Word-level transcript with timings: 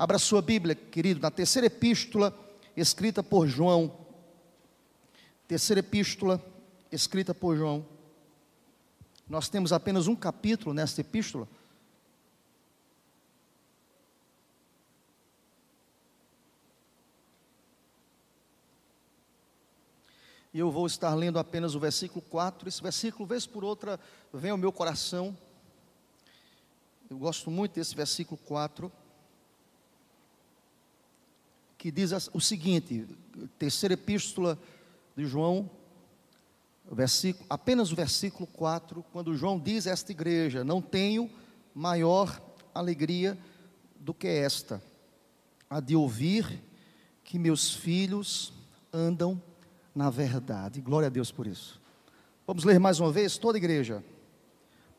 Abra 0.00 0.18
sua 0.18 0.40
Bíblia, 0.40 0.74
querido, 0.74 1.20
na 1.20 1.30
terceira 1.30 1.66
epístola 1.66 2.34
escrita 2.74 3.22
por 3.22 3.46
João. 3.46 3.94
Terceira 5.46 5.80
epístola 5.80 6.42
escrita 6.90 7.34
por 7.34 7.54
João. 7.54 7.86
Nós 9.28 9.50
temos 9.50 9.74
apenas 9.74 10.06
um 10.06 10.16
capítulo 10.16 10.72
nesta 10.72 11.02
epístola. 11.02 11.46
E 20.54 20.60
eu 20.60 20.70
vou 20.70 20.86
estar 20.86 21.14
lendo 21.14 21.38
apenas 21.38 21.74
o 21.74 21.78
versículo 21.78 22.22
4. 22.22 22.66
Esse 22.66 22.82
versículo, 22.82 23.26
vez 23.26 23.44
por 23.44 23.62
outra, 23.62 24.00
vem 24.32 24.50
ao 24.50 24.56
meu 24.56 24.72
coração. 24.72 25.36
Eu 27.10 27.18
gosto 27.18 27.50
muito 27.50 27.74
desse 27.74 27.94
versículo 27.94 28.40
4, 28.46 28.90
que 31.80 31.90
diz 31.90 32.12
o 32.34 32.40
seguinte: 32.42 33.06
terceira 33.58 33.94
epístola 33.94 34.58
de 35.16 35.24
João, 35.24 35.68
versículo, 36.92 37.46
apenas 37.48 37.90
o 37.90 37.96
versículo 37.96 38.46
4, 38.46 39.02
quando 39.10 39.34
João 39.34 39.58
diz 39.58 39.86
a 39.86 39.90
esta 39.90 40.12
igreja: 40.12 40.62
Não 40.62 40.82
tenho 40.82 41.30
maior 41.74 42.38
alegria 42.74 43.36
do 43.98 44.12
que 44.12 44.28
esta, 44.28 44.82
a 45.70 45.80
de 45.80 45.96
ouvir 45.96 46.62
que 47.24 47.38
meus 47.38 47.74
filhos 47.74 48.52
andam 48.92 49.40
na 49.94 50.10
verdade. 50.10 50.82
Glória 50.82 51.06
a 51.06 51.10
Deus 51.10 51.32
por 51.32 51.46
isso. 51.46 51.80
Vamos 52.46 52.62
ler 52.62 52.78
mais 52.78 53.00
uma 53.00 53.10
vez, 53.10 53.38
toda 53.38 53.56
a 53.56 53.58
igreja. 53.58 54.04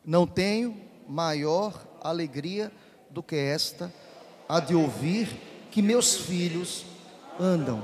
Não 0.04 0.26
tenho 0.26 0.76
maior 1.07 1.88
alegria 2.01 2.71
do 3.07 3.21
que 3.21 3.35
esta, 3.35 3.93
a 4.49 4.60
de 4.60 4.73
ouvir 4.73 5.51
que 5.71 5.81
meus 5.81 6.15
filhos 6.15 6.85
andam 7.39 7.83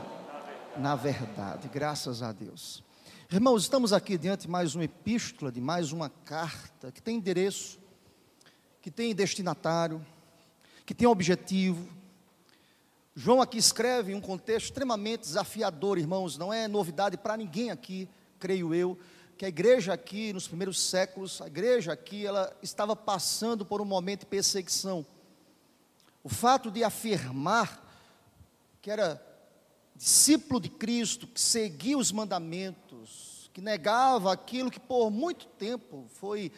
na 0.77 0.95
verdade. 0.95 1.67
Graças 1.69 2.21
a 2.21 2.31
Deus. 2.31 2.83
Irmãos, 3.31 3.63
estamos 3.63 3.91
aqui 3.91 4.17
diante 4.17 4.41
de 4.41 4.49
mais 4.49 4.75
uma 4.75 4.83
epístola, 4.83 5.51
de 5.51 5.59
mais 5.59 5.91
uma 5.91 6.09
carta, 6.09 6.91
que 6.91 7.01
tem 7.01 7.15
endereço, 7.15 7.79
que 8.81 8.91
tem 8.91 9.15
destinatário, 9.15 10.05
que 10.85 10.93
tem 10.93 11.07
objetivo, 11.07 11.97
João 13.19 13.41
aqui 13.41 13.57
escreve 13.57 14.11
em 14.11 14.15
um 14.15 14.21
contexto 14.21 14.65
extremamente 14.65 15.21
desafiador, 15.21 15.97
irmãos, 15.97 16.37
não 16.37 16.53
é 16.53 16.67
novidade 16.67 17.17
para 17.17 17.35
ninguém 17.35 17.71
aqui, 17.71 18.07
creio 18.37 18.75
eu, 18.75 18.95
que 19.35 19.43
a 19.43 19.47
igreja 19.47 19.91
aqui, 19.91 20.31
nos 20.31 20.47
primeiros 20.47 20.79
séculos, 20.79 21.41
a 21.41 21.47
igreja 21.47 21.93
aqui, 21.93 22.27
ela 22.27 22.55
estava 22.61 22.95
passando 22.95 23.65
por 23.65 23.81
um 23.81 23.85
momento 23.85 24.19
de 24.19 24.27
perseguição. 24.27 25.03
O 26.27 26.29
fato 26.29 26.69
de 26.69 26.83
afirmar 26.83 27.89
que 28.81 28.91
era 28.91 29.25
discípulo 29.95 30.59
de 30.59 30.67
Cristo, 30.67 31.25
que 31.25 31.39
seguia 31.39 31.97
os 31.97 32.11
mandamentos, 32.11 33.49
que 33.53 33.61
negava 33.61 34.33
aquilo 34.33 34.69
que 34.69 34.77
por 34.77 35.09
muito 35.09 35.45
tempo 35.45 36.05
foi 36.19 36.51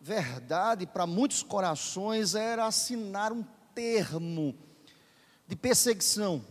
verdade 0.00 0.84
para 0.84 1.06
muitos 1.06 1.44
corações, 1.44 2.34
era 2.34 2.66
assinar 2.66 3.32
um 3.32 3.44
termo 3.72 4.52
de 5.46 5.54
perseguição, 5.54 6.44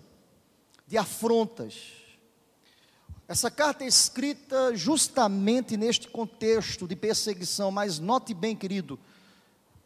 de 0.87 0.97
afrontas. 0.97 1.91
Essa 3.27 3.51
carta 3.51 3.83
é 3.83 3.87
escrita 3.87 4.73
justamente 4.73 5.75
neste 5.75 6.07
contexto 6.07 6.87
de 6.87 6.95
perseguição, 6.95 7.71
mas 7.71 7.99
note 7.99 8.33
bem, 8.33 8.55
querido, 8.55 8.97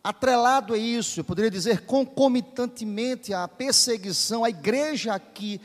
atrelado 0.03 0.73
a 0.73 0.77
isso, 0.77 1.19
eu 1.19 1.23
poderia 1.23 1.51
dizer 1.51 1.85
concomitantemente 1.85 3.33
à 3.33 3.47
perseguição, 3.47 4.43
a 4.43 4.49
igreja 4.49 5.13
aqui, 5.13 5.59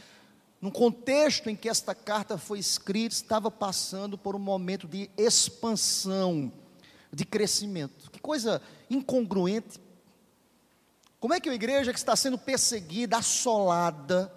no 0.61 0.71
contexto 0.71 1.51
em 1.51 1.57
que 1.57 1.69
esta 1.69 1.95
carta 1.95 2.39
foi 2.39 2.59
escrita, 2.59 3.15
estava 3.15 3.51
passando 3.51 4.17
por 4.17 4.37
um 4.37 4.41
momento 4.41 4.87
de 4.87 5.11
expansão, 5.17 6.53
de 7.13 7.25
crescimento. 7.25 8.11
Que 8.11 8.21
coisa 8.21 8.63
incongruente, 8.89 9.81
como 11.19 11.35
é 11.35 11.41
que 11.41 11.49
a 11.49 11.55
igreja 11.55 11.93
que 11.93 11.99
está 11.99 12.17
sendo 12.17 12.37
perseguida, 12.37 13.19
assolada, 13.19 14.33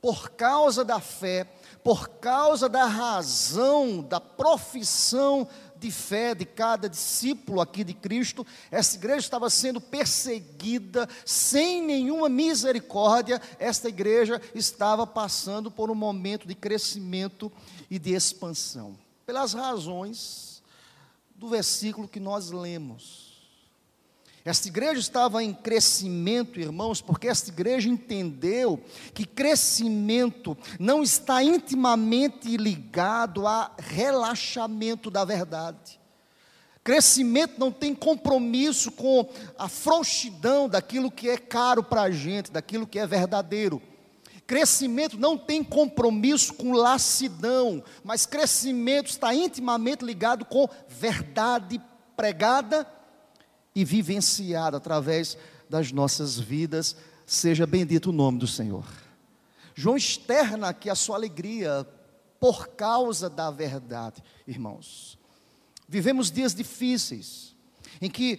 por 0.00 0.30
causa 0.30 0.84
da 0.84 1.00
fé, 1.00 1.44
por 1.82 2.08
causa 2.08 2.68
da 2.68 2.84
razão, 2.84 4.02
da 4.02 4.20
profissão 4.20 5.48
de 5.84 5.90
fé 5.90 6.34
de 6.34 6.46
cada 6.46 6.88
discípulo 6.88 7.60
aqui 7.60 7.84
de 7.84 7.92
Cristo, 7.92 8.46
essa 8.70 8.96
igreja 8.96 9.18
estava 9.18 9.50
sendo 9.50 9.82
perseguida 9.82 11.06
sem 11.26 11.82
nenhuma 11.82 12.26
misericórdia, 12.26 13.40
esta 13.58 13.90
igreja 13.90 14.40
estava 14.54 15.06
passando 15.06 15.70
por 15.70 15.90
um 15.90 15.94
momento 15.94 16.48
de 16.48 16.54
crescimento 16.54 17.52
e 17.90 17.98
de 17.98 18.14
expansão, 18.14 18.98
pelas 19.26 19.52
razões 19.52 20.62
do 21.34 21.50
versículo 21.50 22.08
que 22.08 22.18
nós 22.18 22.50
lemos. 22.50 23.23
Esta 24.44 24.68
igreja 24.68 25.00
estava 25.00 25.42
em 25.42 25.54
crescimento, 25.54 26.60
irmãos, 26.60 27.00
porque 27.00 27.28
esta 27.28 27.48
igreja 27.48 27.88
entendeu 27.88 28.78
que 29.14 29.24
crescimento 29.24 30.54
não 30.78 31.02
está 31.02 31.42
intimamente 31.42 32.54
ligado 32.58 33.46
a 33.46 33.72
relaxamento 33.78 35.10
da 35.10 35.24
verdade. 35.24 35.98
Crescimento 36.82 37.58
não 37.58 37.72
tem 37.72 37.94
compromisso 37.94 38.92
com 38.92 39.26
a 39.58 39.66
frouxidão 39.66 40.68
daquilo 40.68 41.10
que 41.10 41.30
é 41.30 41.38
caro 41.38 41.82
para 41.82 42.02
a 42.02 42.10
gente, 42.10 42.52
daquilo 42.52 42.86
que 42.86 42.98
é 42.98 43.06
verdadeiro. 43.06 43.80
Crescimento 44.46 45.16
não 45.16 45.38
tem 45.38 45.64
compromisso 45.64 46.52
com 46.52 46.72
lassidão, 46.72 47.82
mas 48.04 48.26
crescimento 48.26 49.08
está 49.08 49.34
intimamente 49.34 50.04
ligado 50.04 50.44
com 50.44 50.68
verdade 50.86 51.80
pregada 52.14 52.86
e 53.74 53.84
vivenciada 53.84 54.76
através 54.76 55.36
das 55.68 55.90
nossas 55.90 56.38
vidas. 56.38 56.96
Seja 57.26 57.66
bendito 57.66 58.10
o 58.10 58.12
nome 58.12 58.38
do 58.38 58.46
Senhor. 58.46 58.86
João 59.74 59.96
externa 59.96 60.68
aqui 60.68 60.88
a 60.88 60.94
sua 60.94 61.16
alegria 61.16 61.86
por 62.38 62.68
causa 62.68 63.28
da 63.28 63.50
verdade, 63.50 64.22
irmãos. 64.46 65.18
Vivemos 65.88 66.30
dias 66.30 66.54
difíceis, 66.54 67.54
em 68.00 68.08
que, 68.08 68.38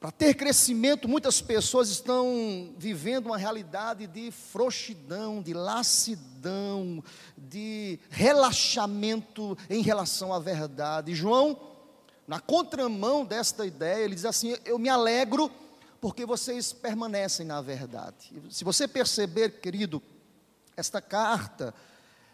para 0.00 0.10
ter 0.10 0.34
crescimento, 0.34 1.08
muitas 1.08 1.40
pessoas 1.40 1.88
estão 1.90 2.74
vivendo 2.76 3.26
uma 3.26 3.38
realidade 3.38 4.06
de 4.06 4.30
frouxidão, 4.30 5.42
de 5.42 5.52
lassidão, 5.52 7.02
de 7.36 7.98
relaxamento 8.10 9.56
em 9.70 9.82
relação 9.82 10.32
à 10.32 10.38
verdade. 10.38 11.14
João 11.14 11.75
na 12.26 12.40
contramão 12.40 13.24
desta 13.24 13.64
ideia, 13.64 14.04
ele 14.04 14.14
diz 14.14 14.24
assim: 14.24 14.56
Eu 14.64 14.78
me 14.78 14.88
alegro 14.88 15.50
porque 16.00 16.26
vocês 16.26 16.72
permanecem 16.72 17.46
na 17.46 17.60
verdade. 17.60 18.32
Se 18.50 18.64
você 18.64 18.88
perceber, 18.88 19.60
querido, 19.60 20.02
esta 20.76 21.00
carta, 21.00 21.74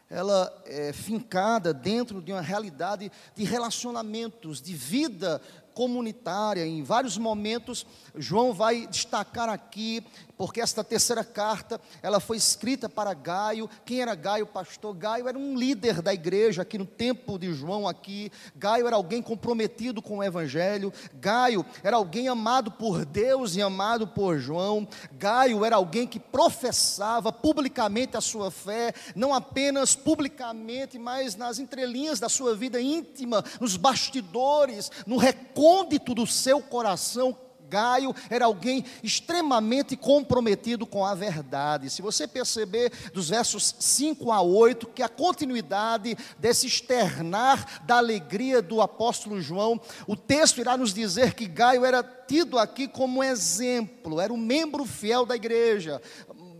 ela 0.09 0.63
é 0.67 0.93
fincada 0.93 1.73
dentro 1.73 2.21
de 2.21 2.33
uma 2.33 2.41
realidade 2.41 3.11
de 3.35 3.45
relacionamentos, 3.45 4.61
de 4.61 4.75
vida 4.75 5.41
comunitária. 5.75 6.67
Em 6.67 6.83
vários 6.83 7.17
momentos, 7.17 7.87
João 8.15 8.53
vai 8.53 8.87
destacar 8.87 9.49
aqui, 9.49 10.05
porque 10.43 10.61
esta 10.61 10.83
terceira 10.83 11.23
carta, 11.23 11.81
ela 12.03 12.19
foi 12.19 12.37
escrita 12.37 12.89
para 12.89 13.15
Gaio. 13.15 13.71
Quem 13.85 14.03
era 14.03 14.13
Gaio, 14.13 14.45
pastor? 14.45 14.93
Gaio 14.93 15.29
era 15.29 15.39
um 15.39 15.57
líder 15.57 16.03
da 16.03 16.13
igreja 16.13 16.63
aqui 16.63 16.77
no 16.77 16.85
tempo 16.85 17.39
de 17.39 17.55
João 17.55 17.87
aqui. 17.87 18.29
Gaio 18.57 18.89
era 18.89 18.97
alguém 18.97 19.23
comprometido 19.23 20.03
com 20.03 20.19
o 20.19 20.25
evangelho. 20.25 20.93
Gaio 21.15 21.65
era 21.85 21.97
alguém 21.97 22.27
amado 22.27 22.73
por 22.73 23.05
Deus 23.05 23.55
e 23.55 23.63
amado 23.63 24.09
por 24.09 24.37
João. 24.37 24.89
Gaio 25.13 25.65
era 25.65 25.77
alguém 25.77 26.09
que 26.09 26.19
professava 26.19 27.31
publicamente 27.31 28.17
a 28.17 28.21
sua 28.21 28.51
fé, 28.51 28.93
não 29.15 29.33
apenas 29.33 29.95
publicamente, 29.95 30.99
mas 30.99 31.37
nas 31.37 31.61
entrelinhas 31.61 32.19
da 32.19 32.29
sua 32.29 32.57
vida 32.57 32.81
íntima, 32.81 33.45
nos 33.61 33.77
bastidores, 33.77 34.91
no 35.07 35.19
recôndito 35.19 36.13
do 36.13 36.27
seu 36.27 36.61
coração, 36.61 37.39
Gaio 37.73 38.15
era 38.29 38.45
alguém 38.45 38.85
extremamente 39.03 39.97
comprometido 39.97 40.87
com 40.87 41.07
a 41.07 41.15
verdade. 41.15 41.89
Se 41.89 42.03
você 42.03 42.29
perceber 42.29 42.93
dos 43.15 43.31
versos 43.31 43.75
5 43.79 44.31
a 44.31 44.43
8, 44.43 44.89
que 44.89 45.03
a 45.03 45.09
continuidade 45.09 46.15
desse 46.39 46.67
externar 46.67 47.83
da 47.87 47.97
alegria 47.97 48.61
do 48.61 48.83
apóstolo 48.83 49.41
João, 49.41 49.81
o 50.07 50.15
texto 50.15 50.61
irá 50.61 50.77
nos 50.77 50.93
dizer 50.93 51.33
que 51.33 51.47
Gaio 51.47 51.87
era 51.87 52.03
tido 52.03 52.59
aqui 52.59 52.87
como 52.87 53.23
exemplo, 53.23 54.21
era 54.21 54.33
um 54.33 54.37
membro 54.37 54.85
fiel 54.85 55.25
da 55.25 55.37
igreja, 55.37 56.01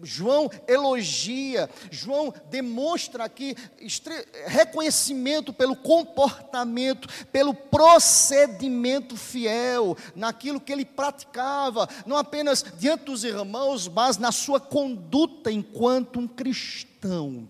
João 0.03 0.51
elogia, 0.67 1.71
João 1.91 2.35
demonstra 2.51 3.25
aqui 3.25 3.57
reconhecimento 4.47 5.53
pelo 5.53 5.77
comportamento, 5.77 7.09
pelo 7.27 7.55
procedimento 7.55 9.17
fiel, 9.17 9.97
naquilo 10.15 10.61
que 10.61 10.73
ele 10.73 10.85
praticava, 10.85 11.89
não 12.05 12.17
apenas 12.17 12.65
diante 12.79 13.05
dos 13.05 13.23
irmãos, 13.23 13.87
mas 13.87 14.19
na 14.19 14.33
sua 14.33 14.59
conduta 14.59 15.51
enquanto 15.51 16.19
um 16.19 16.27
cristão. 16.27 17.49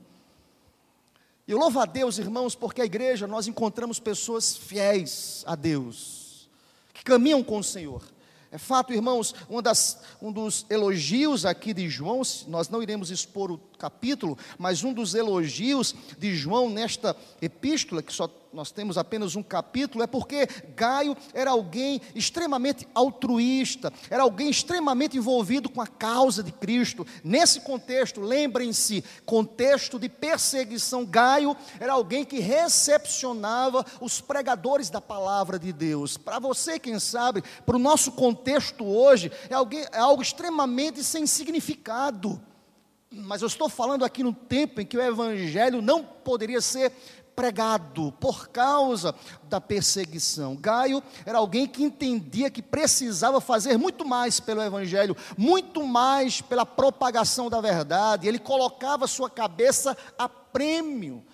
Eu 1.49 1.59
louvo 1.59 1.81
a 1.81 1.87
Deus, 1.87 2.19
irmãos, 2.19 2.55
porque 2.55 2.83
a 2.83 2.85
igreja 2.85 3.27
nós 3.27 3.47
encontramos 3.47 3.99
pessoas 3.99 4.57
fiéis 4.57 5.43
a 5.47 5.55
Deus, 5.55 6.49
que 6.93 7.03
caminham 7.03 7.43
com 7.43 7.59
o 7.59 7.65
Senhor. 7.65 8.12
É 8.53 8.59
fato, 8.59 8.93
irmãos, 8.93 9.35
das, 9.63 9.99
um 10.21 10.31
dos 10.31 10.67
elogios 10.69 11.47
aqui 11.47 11.73
de 11.73 11.89
João, 11.89 12.21
nós 12.47 12.69
não 12.69 12.83
iremos 12.83 13.11
expor 13.11 13.51
o 13.51 13.59
capítulo, 13.79 14.37
mas 14.59 14.85
um 14.85 14.93
dos 14.93 15.15
elogios 15.15 15.95
de 16.19 16.37
João 16.37 16.69
nesta 16.69 17.17
epístola, 17.41 18.03
que 18.03 18.13
só 18.13 18.29
nós 18.53 18.71
temos 18.71 18.99
apenas 18.99 19.35
um 19.35 19.43
capítulo, 19.43 20.05
é 20.05 20.07
porque 20.07 20.47
Gaio 20.77 21.17
era 21.33 21.51
alguém 21.51 22.01
extremamente 22.15 22.87
altruísta, 22.95 23.93
era 24.11 24.23
alguém 24.23 24.51
extremamente 24.51 25.17
envolvido 25.17 25.69
com 25.69 25.81
a 25.81 25.87
causa 25.87 26.43
de 26.43 26.53
Cristo. 26.53 27.07
Nesse 27.25 27.61
contexto, 27.61 28.21
lembrem-se, 28.21 29.03
contexto 29.25 29.99
de 29.99 30.09
perseguição, 30.09 31.05
Gaio 31.05 31.57
era 31.81 31.93
alguém 31.93 32.25
que 32.25 32.41
recepcionava 32.41 33.85
os 34.01 34.21
pregadores 34.21 34.91
da 34.91 35.01
palavra 35.01 35.59
de 35.59 35.73
Deus. 35.73 36.17
Para 36.17 36.39
você, 36.39 36.79
quem 36.79 36.99
sabe, 36.99 37.43
para 37.65 37.77
o 37.77 37.81
nosso 37.81 38.13
contexto 38.13 38.85
hoje, 38.85 39.33
é, 39.49 39.55
alguém, 39.55 39.85
é 39.93 39.99
algo 39.99 40.23
extremamente 40.23 41.03
sem 41.03 41.27
significado. 41.27 42.41
Mas 43.15 43.43
eu 43.43 43.49
estou 43.49 43.69
falando 43.69 44.05
aqui 44.05 44.23
no 44.23 44.33
tempo 44.33 44.81
em 44.81 44.87
que 44.87 44.97
o 44.97 45.03
evangelho 45.03 45.83
não 45.83 46.03
poderia 46.03 46.63
ser 46.63 46.93
pregado 47.35 48.13
por 48.21 48.49
causa 48.49 49.15
da 49.45 49.61
perseguição. 49.61 50.57
Gaio 50.57 51.03
era 51.25 51.39
alguém 51.39 51.67
que 51.67 51.83
entendia 51.83 52.51
que 52.51 52.63
precisava 52.63 53.41
fazer 53.41 53.77
muito 53.77 54.05
mais 54.05 54.41
pelo 54.41 54.63
Evangelho, 54.63 55.17
muito 55.37 55.87
mais 55.87 56.41
pela 56.41 56.65
propagação 56.65 57.51
da 57.51 57.61
verdade. 57.61 58.29
Ele 58.29 58.39
colocava 58.39 59.07
sua 59.07 59.31
cabeça 59.31 59.97
a 60.19 60.29
prêmio 60.29 61.25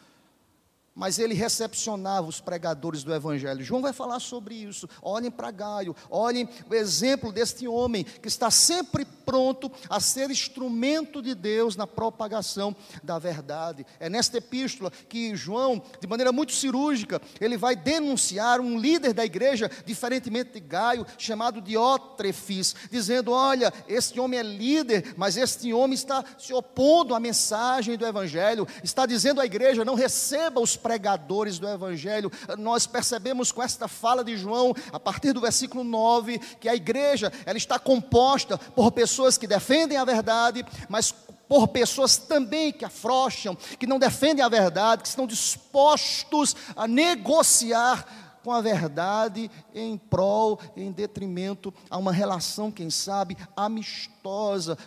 mas 0.99 1.21
ele 1.21 1.33
recepcionava 1.33 2.27
os 2.27 2.41
pregadores 2.41 3.05
do 3.05 3.15
Evangelho. 3.15 3.63
João 3.63 3.81
vai 3.81 3.93
falar 3.93 4.19
sobre 4.19 4.57
isso. 4.57 4.89
Olhem 5.01 5.31
para 5.31 5.53
Gaio, 5.53 5.95
olhem 6.11 6.49
o 6.69 6.75
exemplo 6.75 7.31
deste 7.31 7.69
homem 7.69 8.03
que 8.03 8.27
está 8.27 8.51
sempre 8.51 9.07
pronto 9.25 9.71
a 9.89 10.01
ser 10.01 10.29
instrumento 10.29 11.23
de 11.23 11.37
Deus 11.37 11.77
na 11.77 11.87
propagação 11.87 12.75
da 13.01 13.17
verdade. 13.17 13.87
É 14.01 14.09
nesta 14.09 14.39
epístola 14.39 14.91
que 14.91 15.37
João, 15.37 15.81
de 16.01 16.07
maneira 16.09 16.33
muito 16.33 16.53
cirúrgica, 16.53 17.23
ele 17.41 17.57
vai 17.57 17.77
denunciar 17.77 18.59
um 18.59 18.77
líder 18.77 19.13
da 19.13 19.25
igreja, 19.25 19.71
diferentemente 19.87 20.53
de 20.53 20.61
Gaio, 20.61 21.07
chamado 21.17 21.61
Diótrefes, 21.61 22.75
dizendo: 22.91 23.31
Olha, 23.31 23.73
este 23.87 24.19
homem 24.19 24.41
é 24.41 24.43
líder, 24.43 25.15
mas 25.17 25.37
este 25.37 25.73
homem 25.73 25.95
está 25.95 26.25
se 26.39 26.53
opondo 26.53 27.15
à 27.15 27.21
mensagem 27.21 27.97
do 27.97 28.07
Evangelho, 28.07 28.67
está 28.83 29.07
dizendo 29.07 29.41
à 29.41 29.47
igreja: 29.47 29.85
não 29.85 29.95
receba 29.95 30.61
os 30.61 30.75
pregadores 30.89 31.59
do 31.59 31.69
Evangelho. 31.69 32.33
Nós 32.57 32.87
percebemos 32.87 33.53
com 33.53 33.63
esta 33.63 33.87
fala 33.87 34.25
de 34.25 34.39
João, 34.39 34.75
a 34.91 34.99
partir 34.99 35.35
do 35.35 35.41
versículo 35.43 35.85
9, 35.85 36.39
que 36.59 36.67
a 36.67 36.75
igreja 36.75 37.31
ela 37.45 37.59
está 37.59 37.79
composta 37.79 38.57
por 38.57 38.91
pessoas 38.91 39.37
que 39.37 39.47
defendem 39.47 39.99
a 39.99 40.05
verdade, 40.07 40.65
mas 40.89 41.13
por 41.47 41.69
pessoas 41.69 42.17
também 42.17 42.73
que 42.73 42.87
afrouxam, 42.87 43.55
que 43.79 43.87
não 43.87 43.99
defendem 43.99 44.43
a 44.43 44.49
verdade, 44.49 45.03
que 45.03 45.09
estão 45.09 45.27
dispostos 45.27 46.57
a 46.75 46.89
negociar 46.89 48.07
com 48.43 48.51
a 48.51 48.63
verdade 48.63 49.51
em 49.75 49.99
prol, 49.99 50.59
em 50.75 50.91
detrimento 50.91 51.73
a 51.91 51.99
uma 51.99 52.13
relação, 52.13 52.73
quem 52.73 52.89
sabe, 52.89 53.37
amistosa 53.55 54.18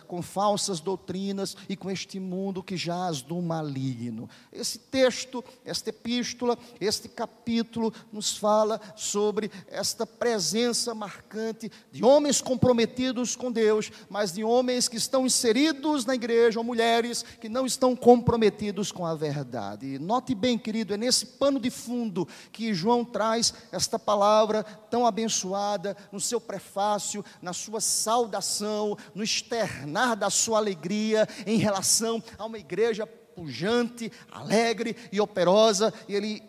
com 0.06 0.22
falsas 0.22 0.80
doutrinas 0.80 1.56
e 1.68 1.76
com 1.76 1.90
este 1.90 2.20
mundo 2.20 2.62
que 2.62 2.76
jaz 2.76 3.22
do 3.22 3.40
maligno. 3.40 4.28
Esse 4.52 4.78
texto, 4.78 5.44
esta 5.64 5.90
epístola, 5.90 6.58
este 6.80 7.08
capítulo 7.08 7.92
nos 8.12 8.36
fala 8.36 8.80
sobre 8.96 9.50
esta 9.68 10.06
presença 10.06 10.94
marcante 10.94 11.70
de 11.90 12.04
homens 12.04 12.40
comprometidos 12.40 13.34
com 13.34 13.50
Deus, 13.50 13.90
mas 14.08 14.32
de 14.32 14.44
homens 14.44 14.88
que 14.88 14.96
estão 14.96 15.26
inseridos 15.26 16.04
na 16.04 16.14
igreja, 16.14 16.58
ou 16.58 16.64
mulheres 16.64 17.24
que 17.40 17.48
não 17.48 17.66
estão 17.66 17.96
comprometidos 17.96 18.92
com 18.92 19.06
a 19.06 19.14
verdade. 19.14 19.98
Note 19.98 20.34
bem, 20.34 20.58
querido, 20.58 20.94
é 20.94 20.96
nesse 20.96 21.26
pano 21.26 21.58
de 21.58 21.70
fundo 21.70 22.28
que 22.52 22.74
João 22.74 23.04
traz 23.04 23.54
esta 23.70 23.98
palavra 23.98 24.62
tão 24.62 25.06
abençoada 25.06 25.96
no 26.10 26.20
seu 26.20 26.40
prefácio, 26.40 27.24
na 27.40 27.52
sua 27.52 27.80
saudação, 27.80 28.96
no 29.14 29.22
externar 29.32 30.16
da 30.16 30.30
sua 30.30 30.58
alegria 30.58 31.28
em 31.46 31.56
relação 31.56 32.22
a 32.38 32.44
uma 32.44 32.58
igreja 32.58 33.06
pujante, 33.06 34.12
alegre 34.30 34.96
e 35.10 35.20
operosa, 35.20 35.92
e 36.08 36.14
ele 36.14 36.42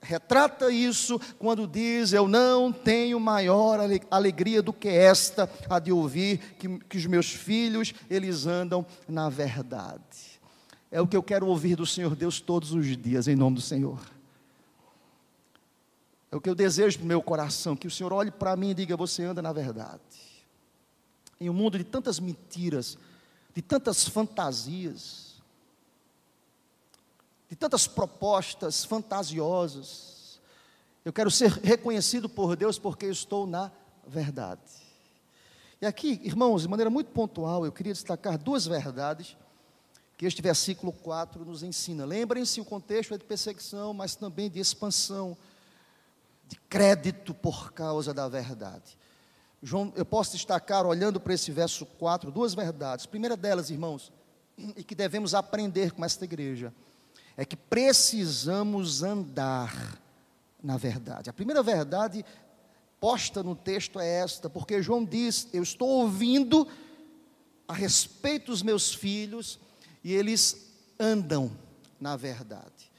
retrata 0.00 0.70
isso 0.70 1.18
quando 1.38 1.66
diz: 1.66 2.12
Eu 2.12 2.28
não 2.28 2.72
tenho 2.72 3.18
maior 3.18 3.78
alegria 4.10 4.62
do 4.62 4.72
que 4.72 4.88
esta, 4.88 5.50
a 5.68 5.78
de 5.78 5.90
ouvir 5.90 6.38
que, 6.58 6.78
que 6.78 6.96
os 6.96 7.06
meus 7.06 7.30
filhos 7.30 7.92
eles 8.08 8.46
andam 8.46 8.86
na 9.08 9.28
verdade. 9.28 10.40
É 10.90 11.00
o 11.00 11.06
que 11.06 11.16
eu 11.16 11.22
quero 11.22 11.46
ouvir 11.46 11.74
do 11.74 11.86
Senhor 11.86 12.14
Deus 12.14 12.40
todos 12.40 12.72
os 12.72 12.96
dias, 12.96 13.26
em 13.26 13.34
nome 13.34 13.56
do 13.56 13.62
Senhor. 13.62 14.00
É 16.30 16.36
o 16.36 16.40
que 16.40 16.48
eu 16.48 16.54
desejo 16.54 16.98
para 16.98 17.06
meu 17.06 17.22
coração, 17.22 17.74
que 17.74 17.86
o 17.86 17.90
Senhor 17.90 18.12
olhe 18.12 18.30
para 18.30 18.54
mim 18.56 18.70
e 18.70 18.74
diga: 18.74 18.96
você 18.96 19.24
anda 19.24 19.42
na 19.42 19.52
verdade. 19.52 20.00
Em 21.40 21.50
um 21.50 21.52
mundo 21.52 21.78
de 21.78 21.84
tantas 21.84 22.20
mentiras, 22.20 22.96
de 23.54 23.62
tantas 23.62 24.06
fantasias, 24.08 25.34
de 27.48 27.56
tantas 27.56 27.86
propostas 27.86 28.84
fantasiosas, 28.84 30.40
eu 31.04 31.12
quero 31.12 31.30
ser 31.30 31.50
reconhecido 31.50 32.28
por 32.28 32.56
Deus 32.56 32.78
porque 32.78 33.06
estou 33.06 33.46
na 33.46 33.70
verdade. 34.06 34.60
E 35.80 35.86
aqui, 35.86 36.20
irmãos, 36.24 36.62
de 36.62 36.68
maneira 36.68 36.88
muito 36.88 37.10
pontual, 37.10 37.66
eu 37.66 37.72
queria 37.72 37.92
destacar 37.92 38.38
duas 38.38 38.66
verdades 38.66 39.36
que 40.16 40.24
este 40.24 40.40
versículo 40.40 40.92
4 40.92 41.44
nos 41.44 41.62
ensina. 41.62 42.04
Lembrem-se, 42.04 42.60
o 42.60 42.64
contexto 42.64 43.14
é 43.14 43.18
de 43.18 43.24
perseguição, 43.24 43.92
mas 43.92 44.14
também 44.14 44.48
de 44.48 44.60
expansão 44.60 45.36
de 46.48 46.56
crédito 46.68 47.34
por 47.34 47.72
causa 47.72 48.14
da 48.14 48.28
verdade. 48.28 48.96
João, 49.66 49.90
eu 49.96 50.04
posso 50.04 50.32
destacar, 50.32 50.84
olhando 50.84 51.18
para 51.18 51.32
esse 51.32 51.50
verso 51.50 51.86
4, 51.86 52.30
duas 52.30 52.52
verdades. 52.52 53.06
Primeira 53.06 53.34
delas, 53.34 53.70
irmãos, 53.70 54.12
e 54.76 54.84
que 54.84 54.94
devemos 54.94 55.34
aprender 55.34 55.92
com 55.92 56.04
esta 56.04 56.22
igreja, 56.22 56.70
é 57.34 57.46
que 57.46 57.56
precisamos 57.56 59.02
andar 59.02 59.98
na 60.62 60.76
verdade. 60.76 61.30
A 61.30 61.32
primeira 61.32 61.62
verdade 61.62 62.22
posta 63.00 63.42
no 63.42 63.56
texto 63.56 63.98
é 63.98 64.06
esta, 64.06 64.50
porque 64.50 64.82
João 64.82 65.02
diz: 65.02 65.48
Eu 65.50 65.62
estou 65.62 65.88
ouvindo 65.88 66.68
a 67.66 67.72
respeito 67.72 68.50
dos 68.50 68.62
meus 68.62 68.92
filhos 68.92 69.58
e 70.04 70.12
eles 70.12 70.74
andam 71.00 71.50
na 71.98 72.16
verdade. 72.16 72.92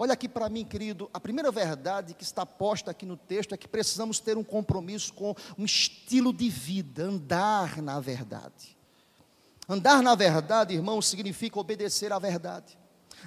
Olha 0.00 0.12
aqui 0.12 0.28
para 0.28 0.48
mim, 0.48 0.64
querido, 0.64 1.10
a 1.12 1.18
primeira 1.18 1.50
verdade 1.50 2.14
que 2.14 2.22
está 2.22 2.46
posta 2.46 2.92
aqui 2.92 3.04
no 3.04 3.16
texto 3.16 3.52
é 3.52 3.58
que 3.58 3.66
precisamos 3.66 4.20
ter 4.20 4.38
um 4.38 4.44
compromisso 4.44 5.12
com 5.12 5.34
um 5.58 5.64
estilo 5.64 6.32
de 6.32 6.48
vida, 6.48 7.02
andar 7.02 7.82
na 7.82 7.98
verdade. 7.98 8.76
Andar 9.68 10.00
na 10.00 10.14
verdade, 10.14 10.72
irmão, 10.72 11.02
significa 11.02 11.58
obedecer 11.58 12.12
à 12.12 12.18
verdade. 12.20 12.78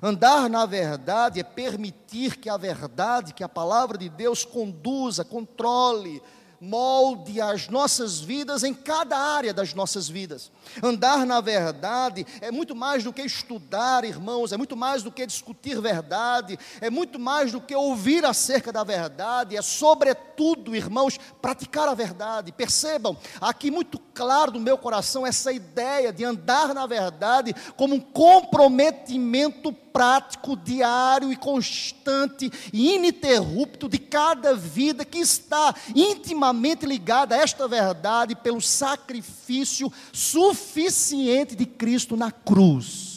Andar 0.01 0.49
na 0.49 0.65
verdade 0.65 1.41
é 1.41 1.43
permitir 1.43 2.37
que 2.37 2.49
a 2.49 2.55
verdade, 2.55 3.33
que 3.33 3.43
a 3.43 3.49
palavra 3.49 3.97
de 3.97 4.07
Deus 4.07 4.45
conduza, 4.45 5.25
controle, 5.25 6.23
molde 6.61 7.41
as 7.41 7.67
nossas 7.67 8.19
vidas 8.19 8.63
em 8.63 8.71
cada 8.71 9.17
área 9.17 9.51
das 9.51 9.73
nossas 9.73 10.07
vidas. 10.07 10.51
Andar 10.81 11.25
na 11.25 11.41
verdade 11.41 12.23
é 12.39 12.51
muito 12.51 12.75
mais 12.75 13.03
do 13.03 13.11
que 13.11 13.23
estudar, 13.23 14.03
irmãos, 14.05 14.51
é 14.51 14.57
muito 14.57 14.77
mais 14.77 15.01
do 15.01 15.11
que 15.11 15.25
discutir 15.25 15.81
verdade, 15.81 16.59
é 16.79 16.87
muito 16.87 17.17
mais 17.17 17.51
do 17.51 17.59
que 17.59 17.75
ouvir 17.75 18.23
acerca 18.23 18.71
da 18.71 18.83
verdade, 18.83 19.57
é 19.57 19.61
sobretudo, 19.63 20.75
irmãos, 20.75 21.17
praticar 21.41 21.87
a 21.87 21.95
verdade. 21.95 22.51
Percebam, 22.51 23.17
aqui 23.41 23.71
muito 23.71 23.97
claro 24.13 24.51
no 24.51 24.59
meu 24.59 24.77
coração 24.77 25.25
essa 25.25 25.51
ideia 25.51 26.13
de 26.13 26.23
andar 26.23 26.75
na 26.75 26.85
verdade 26.85 27.55
como 27.75 27.95
um 27.95 27.99
comprometimento 27.99 29.73
prático, 29.91 30.55
diário 30.55 31.31
e 31.31 31.35
constante 31.35 32.51
ininterrupto 32.73 33.87
de 33.87 33.97
cada 33.97 34.55
vida 34.55 35.05
que 35.05 35.19
está 35.19 35.73
intimamente 35.95 36.85
ligada 36.85 37.35
a 37.35 37.39
esta 37.39 37.67
verdade 37.67 38.35
pelo 38.35 38.61
sacrifício 38.61 39.91
suficiente 40.11 41.55
de 41.55 41.65
Cristo 41.65 42.17
na 42.17 42.31
cruz. 42.31 43.11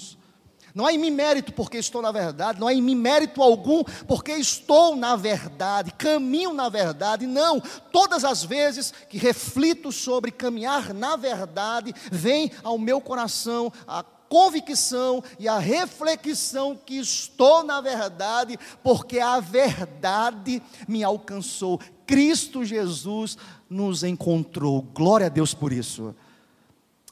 Não 0.74 0.86
há 0.86 0.92
em 0.92 0.98
mim 0.98 1.12
mérito 1.12 1.52
porque 1.52 1.78
estou 1.78 2.02
na 2.02 2.10
verdade, 2.10 2.58
não 2.58 2.66
há 2.66 2.74
em 2.74 2.82
mim 2.82 2.96
mérito 2.96 3.40
algum 3.40 3.84
porque 4.08 4.32
estou 4.32 4.96
na 4.96 5.14
verdade, 5.14 5.92
caminho 5.92 6.52
na 6.52 6.68
verdade. 6.68 7.28
Não, 7.28 7.60
todas 7.92 8.24
as 8.24 8.42
vezes 8.42 8.92
que 9.08 9.16
reflito 9.16 9.92
sobre 9.92 10.32
caminhar 10.32 10.92
na 10.92 11.14
verdade, 11.14 11.94
vem 12.10 12.50
ao 12.64 12.76
meu 12.76 13.00
coração 13.00 13.72
a 13.86 14.02
convicção 14.28 15.22
e 15.38 15.48
a 15.48 15.58
reflexão 15.58 16.76
que 16.76 16.98
estou 16.98 17.62
na 17.62 17.80
verdade, 17.80 18.58
porque 18.82 19.18
a 19.18 19.40
verdade 19.40 20.62
me 20.88 21.02
alcançou. 21.04 21.80
Cristo 22.06 22.64
Jesus 22.64 23.36
nos 23.68 24.02
encontrou. 24.02 24.82
Glória 24.82 25.26
a 25.26 25.30
Deus 25.30 25.54
por 25.54 25.72
isso. 25.72 26.14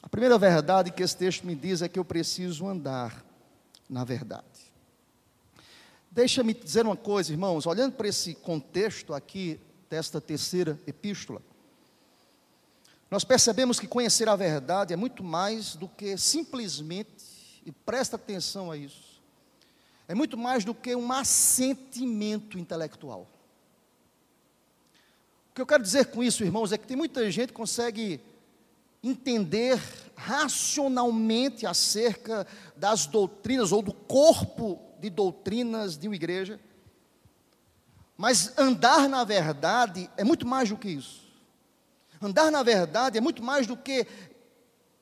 A 0.01 0.09
primeira 0.09 0.37
verdade 0.37 0.91
que 0.91 1.01
esse 1.01 1.15
texto 1.15 1.45
me 1.45 1.55
diz 1.55 1.81
é 1.81 1.89
que 1.89 1.97
eu 1.97 2.05
preciso 2.05 2.67
andar 2.67 3.23
na 3.89 4.03
verdade. 4.03 4.43
Deixa-me 6.11 6.53
dizer 6.53 6.85
uma 6.85 6.95
coisa, 6.95 7.31
irmãos, 7.31 7.65
olhando 7.65 7.93
para 7.93 8.07
esse 8.07 8.35
contexto 8.35 9.13
aqui 9.13 9.59
desta 9.89 10.21
terceira 10.21 10.79
epístola, 10.85 11.41
nós 13.13 13.23
percebemos 13.23 13.79
que 13.79 13.85
conhecer 13.85 14.27
a 14.27 14.35
verdade 14.35 14.91
é 14.91 14.95
muito 14.95 15.23
mais 15.23 15.75
do 15.75 15.87
que 15.87 16.17
simplesmente, 16.17 17.61
e 17.63 17.71
presta 17.71 18.15
atenção 18.15 18.71
a 18.71 18.75
isso, 18.75 19.21
é 20.07 20.15
muito 20.15 20.35
mais 20.35 20.65
do 20.65 20.73
que 20.73 20.95
um 20.95 21.13
assentimento 21.13 22.57
intelectual. 22.57 23.29
O 25.51 25.53
que 25.53 25.61
eu 25.61 25.65
quero 25.67 25.83
dizer 25.83 26.07
com 26.07 26.23
isso, 26.23 26.43
irmãos, 26.43 26.71
é 26.71 26.77
que 26.79 26.87
tem 26.87 26.97
muita 26.97 27.29
gente 27.29 27.49
que 27.49 27.53
consegue 27.53 28.19
entender 29.03 29.79
racionalmente 30.15 31.67
acerca 31.67 32.47
das 32.75 33.05
doutrinas 33.05 33.71
ou 33.71 33.83
do 33.83 33.93
corpo 33.93 34.81
de 34.99 35.11
doutrinas 35.11 35.99
de 35.99 36.07
uma 36.07 36.15
igreja. 36.15 36.59
Mas 38.17 38.57
andar 38.57 39.07
na 39.07 39.23
verdade 39.23 40.09
é 40.17 40.23
muito 40.23 40.47
mais 40.47 40.69
do 40.69 40.77
que 40.77 40.89
isso. 40.89 41.22
Andar 42.23 42.49
na 42.49 42.63
verdade 42.63 43.17
é 43.17 43.21
muito 43.21 43.43
mais 43.43 43.67
do 43.67 43.75
que 43.75 44.07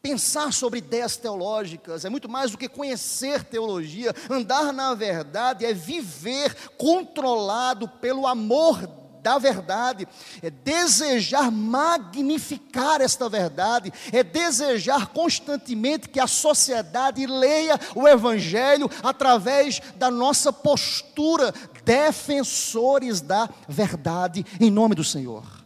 pensar 0.01 0.51
sobre 0.51 0.80
ideias 0.80 1.16
teológicas, 1.16 2.04
é 2.04 2.10
muito 2.10 2.28
mais 2.28 2.50
do 2.50 2.58
que 2.58 2.68
conhecer 2.68 3.44
teologia. 3.44 4.12
Andar 4.28 4.74
na 4.74 4.96
verdade 4.96 5.63
é 5.63 5.72
viver 5.72 6.56
controlado 6.78 7.88
pelo 7.88 8.25
amor 8.25 8.88
da 9.22 9.38
verdade, 9.38 10.08
é 10.42 10.50
desejar 10.50 11.51
magnificar 11.51 13.01
esta 13.01 13.30
verdade, 13.30 13.94
é 14.12 14.24
desejar 14.24 15.10
constantemente 15.10 16.10
que 16.10 16.20
a 16.20 16.25
sociedade 16.25 17.28
leia 17.28 17.80
o 17.94 18.08
Evangelho 18.08 18.90
através 19.04 19.80
da 19.96 20.10
nossa 20.10 20.51
postura, 20.51 21.54
defensores 21.86 23.22
da 23.22 23.48
verdade, 23.70 24.44
em 24.60 24.72
nome 24.72 24.96
do 24.96 25.04
Senhor. 25.04 25.61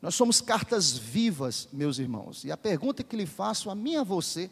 Nós 0.00 0.14
somos 0.14 0.40
cartas 0.40 0.96
vivas, 0.96 1.68
meus 1.72 1.98
irmãos, 1.98 2.44
e 2.44 2.50
a 2.50 2.56
pergunta 2.56 3.02
que 3.02 3.16
lhe 3.16 3.26
faço 3.26 3.68
a 3.68 3.74
mim 3.74 3.92
e 3.92 3.96
a 3.96 4.02
você, 4.02 4.50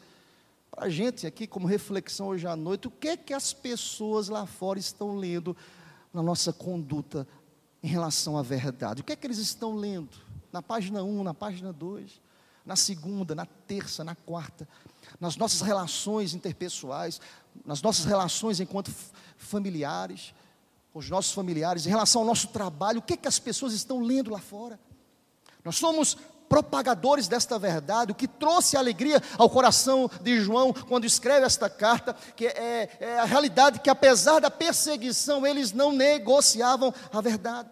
para 0.69 0.85
a 0.85 0.89
gente 0.89 1.25
aqui, 1.25 1.47
como 1.47 1.67
reflexão 1.67 2.27
hoje 2.27 2.45
à 2.45 2.55
noite, 2.55 2.87
o 2.87 2.91
que 2.91 3.09
é 3.09 3.17
que 3.17 3.33
as 3.33 3.51
pessoas 3.51 4.29
lá 4.29 4.45
fora 4.45 4.77
estão 4.77 5.15
lendo 5.15 5.57
na 6.13 6.21
nossa 6.21 6.53
conduta 6.53 7.27
em 7.81 7.87
relação 7.87 8.37
à 8.37 8.43
verdade. 8.43 9.01
O 9.01 9.03
que 9.03 9.11
é 9.11 9.15
que 9.15 9.25
eles 9.25 9.39
estão 9.39 9.75
lendo? 9.75 10.15
Na 10.51 10.61
página 10.61 11.03
1, 11.03 11.23
na 11.23 11.33
página 11.33 11.73
2, 11.73 12.21
na 12.63 12.75
segunda, 12.75 13.33
na 13.33 13.45
terça, 13.45 14.03
na 14.03 14.13
quarta, 14.13 14.67
nas 15.19 15.35
nossas 15.35 15.61
relações 15.61 16.35
interpessoais, 16.35 17.19
nas 17.65 17.81
nossas 17.81 18.05
relações 18.05 18.59
enquanto 18.59 18.93
familiares, 19.35 20.33
com 20.93 20.99
os 20.99 21.09
nossos 21.09 21.31
familiares, 21.31 21.87
em 21.87 21.89
relação 21.89 22.21
ao 22.21 22.27
nosso 22.27 22.49
trabalho, 22.49 22.99
o 22.99 23.01
que 23.01 23.13
é 23.13 23.17
que 23.17 23.27
as 23.27 23.39
pessoas 23.39 23.73
estão 23.73 24.01
lendo 24.01 24.29
lá 24.29 24.39
fora? 24.39 24.79
Nós 25.63 25.77
somos 25.77 26.17
propagadores 26.49 27.27
desta 27.27 27.59
verdade, 27.59 28.11
o 28.11 28.15
que 28.15 28.27
trouxe 28.27 28.75
alegria 28.75 29.21
ao 29.37 29.49
coração 29.49 30.09
de 30.21 30.41
João 30.41 30.73
quando 30.73 31.05
escreve 31.05 31.45
esta 31.45 31.69
carta, 31.69 32.13
que 32.35 32.47
é, 32.47 32.89
é 32.99 33.19
a 33.19 33.25
realidade 33.25 33.79
que 33.79 33.89
apesar 33.89 34.39
da 34.39 34.49
perseguição, 34.49 35.45
eles 35.45 35.71
não 35.71 35.91
negociavam 35.91 36.91
a 37.13 37.21
verdade. 37.21 37.69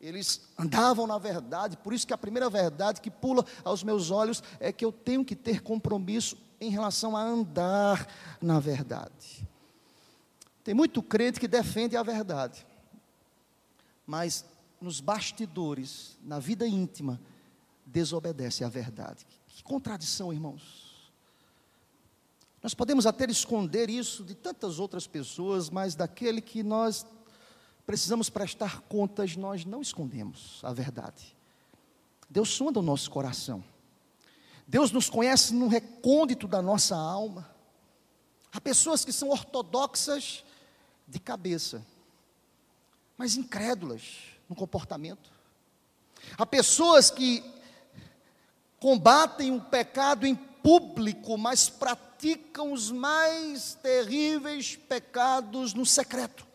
Eles 0.00 0.42
andavam 0.56 1.06
na 1.06 1.18
verdade, 1.18 1.76
por 1.78 1.92
isso 1.92 2.06
que 2.06 2.12
a 2.12 2.18
primeira 2.18 2.48
verdade 2.48 3.00
que 3.00 3.10
pula 3.10 3.44
aos 3.64 3.82
meus 3.82 4.10
olhos 4.10 4.42
é 4.60 4.70
que 4.70 4.84
eu 4.84 4.92
tenho 4.92 5.24
que 5.24 5.34
ter 5.34 5.60
compromisso 5.60 6.36
em 6.60 6.70
relação 6.70 7.16
a 7.16 7.22
andar 7.22 8.06
na 8.40 8.60
verdade. 8.60 9.48
Tem 10.62 10.74
muito 10.74 11.02
crente 11.02 11.40
que 11.40 11.48
defende 11.48 11.96
a 11.96 12.02
verdade, 12.02 12.64
mas 14.06 14.44
nos 14.80 15.00
bastidores, 15.00 16.18
na 16.22 16.38
vida 16.38 16.66
íntima, 16.66 17.20
desobedece 17.84 18.64
à 18.64 18.68
verdade. 18.68 19.26
Que 19.46 19.62
contradição, 19.62 20.32
irmãos. 20.32 21.12
Nós 22.62 22.74
podemos 22.74 23.06
até 23.06 23.24
esconder 23.26 23.88
isso 23.88 24.24
de 24.24 24.34
tantas 24.34 24.78
outras 24.78 25.06
pessoas, 25.06 25.70
mas 25.70 25.94
daquele 25.94 26.40
que 26.40 26.62
nós 26.62 27.06
precisamos 27.86 28.28
prestar 28.28 28.80
contas, 28.82 29.36
nós 29.36 29.64
não 29.64 29.80
escondemos 29.80 30.60
a 30.62 30.72
verdade. 30.72 31.36
Deus 32.28 32.50
sonda 32.50 32.80
o 32.80 32.82
nosso 32.82 33.10
coração. 33.10 33.64
Deus 34.66 34.90
nos 34.90 35.08
conhece 35.08 35.54
no 35.54 35.68
recôndito 35.68 36.46
da 36.46 36.60
nossa 36.60 36.94
alma. 36.94 37.48
Há 38.52 38.60
pessoas 38.60 39.04
que 39.04 39.12
são 39.12 39.30
ortodoxas 39.30 40.44
de 41.06 41.18
cabeça, 41.18 41.86
mas 43.16 43.36
incrédulas 43.36 44.37
no 44.48 44.56
comportamento. 44.56 45.30
Há 46.36 46.46
pessoas 46.46 47.10
que 47.10 47.44
combatem 48.80 49.54
o 49.54 49.60
pecado 49.60 50.26
em 50.26 50.34
público, 50.34 51.36
mas 51.36 51.68
praticam 51.68 52.72
os 52.72 52.90
mais 52.90 53.74
terríveis 53.82 54.76
pecados 54.76 55.74
no 55.74 55.84
secreto. 55.84 56.47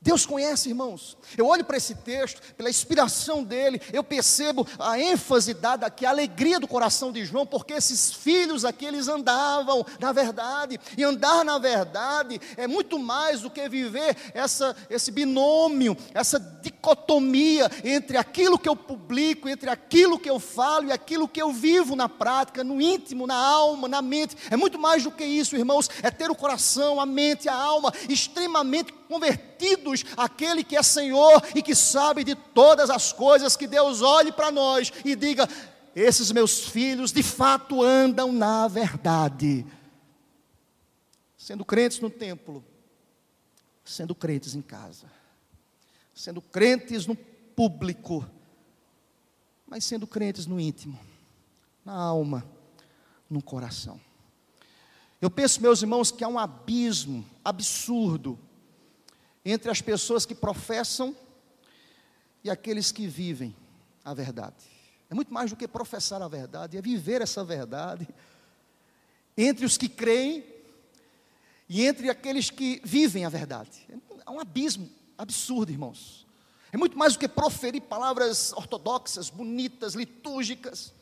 Deus 0.00 0.24
conhece, 0.24 0.68
irmãos. 0.68 1.18
Eu 1.36 1.46
olho 1.46 1.64
para 1.64 1.76
esse 1.76 1.94
texto, 1.96 2.40
pela 2.54 2.70
inspiração 2.70 3.42
dele, 3.42 3.80
eu 3.92 4.04
percebo 4.04 4.64
a 4.78 4.98
ênfase 4.98 5.52
dada 5.52 5.86
aqui, 5.86 6.06
a 6.06 6.10
alegria 6.10 6.60
do 6.60 6.68
coração 6.68 7.10
de 7.10 7.24
João, 7.24 7.44
porque 7.44 7.72
esses 7.72 8.12
filhos 8.12 8.64
aqui, 8.64 8.84
eles 8.84 9.08
andavam 9.08 9.84
na 9.98 10.12
verdade, 10.12 10.78
e 10.96 11.02
andar 11.02 11.44
na 11.44 11.58
verdade 11.58 12.40
é 12.56 12.68
muito 12.68 12.96
mais 12.96 13.40
do 13.40 13.50
que 13.50 13.68
viver 13.68 14.16
essa, 14.34 14.76
esse 14.88 15.10
binômio, 15.10 15.96
essa 16.14 16.38
dicotomia 16.38 17.68
entre 17.82 18.16
aquilo 18.16 18.58
que 18.58 18.68
eu 18.68 18.76
publico, 18.76 19.48
entre 19.48 19.68
aquilo 19.68 20.18
que 20.18 20.30
eu 20.30 20.38
falo 20.38 20.86
e 20.86 20.92
aquilo 20.92 21.26
que 21.26 21.42
eu 21.42 21.52
vivo 21.52 21.96
na 21.96 22.08
prática, 22.08 22.62
no 22.62 22.80
íntimo, 22.80 23.26
na 23.26 23.36
alma, 23.36 23.88
na 23.88 24.00
mente. 24.00 24.36
É 24.48 24.56
muito 24.56 24.78
mais 24.78 25.02
do 25.02 25.10
que 25.10 25.24
isso, 25.24 25.56
irmãos, 25.56 25.90
é 26.02 26.10
ter 26.10 26.30
o 26.30 26.36
coração, 26.36 27.00
a 27.00 27.06
mente, 27.06 27.48
a 27.48 27.54
alma 27.54 27.92
extremamente 28.08 28.92
convertidos 29.08 30.04
àquele 30.16 30.62
que 30.62 30.76
é 30.76 30.82
Senhor 30.82 31.42
e 31.54 31.62
que 31.62 31.74
sabe 31.74 32.22
de 32.22 32.34
todas 32.34 32.90
as 32.90 33.12
coisas, 33.12 33.56
que 33.56 33.66
Deus 33.66 34.02
olhe 34.02 34.30
para 34.30 34.52
nós 34.52 34.92
e 35.04 35.16
diga: 35.16 35.48
esses 35.96 36.30
meus 36.30 36.68
filhos 36.68 37.10
de 37.10 37.22
fato 37.22 37.82
andam 37.82 38.30
na 38.30 38.68
verdade. 38.68 39.66
Sendo 41.36 41.64
crentes 41.64 41.98
no 41.98 42.10
templo, 42.10 42.62
sendo 43.84 44.14
crentes 44.14 44.54
em 44.54 44.60
casa, 44.60 45.06
sendo 46.14 46.42
crentes 46.42 47.06
no 47.06 47.16
público, 47.16 48.28
mas 49.66 49.84
sendo 49.84 50.06
crentes 50.06 50.46
no 50.46 50.60
íntimo, 50.60 50.98
na 51.84 51.94
alma, 51.94 52.44
no 53.30 53.42
coração. 53.42 53.98
Eu 55.20 55.30
penso, 55.30 55.60
meus 55.60 55.82
irmãos, 55.82 56.12
que 56.12 56.22
há 56.22 56.28
um 56.28 56.38
abismo 56.38 57.24
absurdo 57.44 58.38
entre 59.50 59.70
as 59.70 59.80
pessoas 59.80 60.26
que 60.26 60.34
professam 60.34 61.16
e 62.44 62.50
aqueles 62.50 62.92
que 62.92 63.06
vivem 63.06 63.54
a 64.04 64.12
verdade. 64.12 64.56
É 65.10 65.14
muito 65.14 65.32
mais 65.32 65.50
do 65.50 65.56
que 65.56 65.66
professar 65.66 66.20
a 66.20 66.28
verdade, 66.28 66.76
é 66.76 66.82
viver 66.82 67.22
essa 67.22 67.42
verdade 67.42 68.06
entre 69.36 69.64
os 69.64 69.78
que 69.78 69.88
creem 69.88 70.44
e 71.68 71.86
entre 71.86 72.10
aqueles 72.10 72.50
que 72.50 72.80
vivem 72.84 73.24
a 73.24 73.28
verdade. 73.28 73.86
É 74.26 74.30
um 74.30 74.40
abismo 74.40 74.90
absurdo, 75.16 75.72
irmãos. 75.72 76.26
É 76.72 76.76
muito 76.76 76.98
mais 76.98 77.14
do 77.14 77.18
que 77.18 77.28
proferir 77.28 77.80
palavras 77.82 78.52
ortodoxas, 78.52 79.30
bonitas, 79.30 79.94
litúrgicas. 79.94 80.92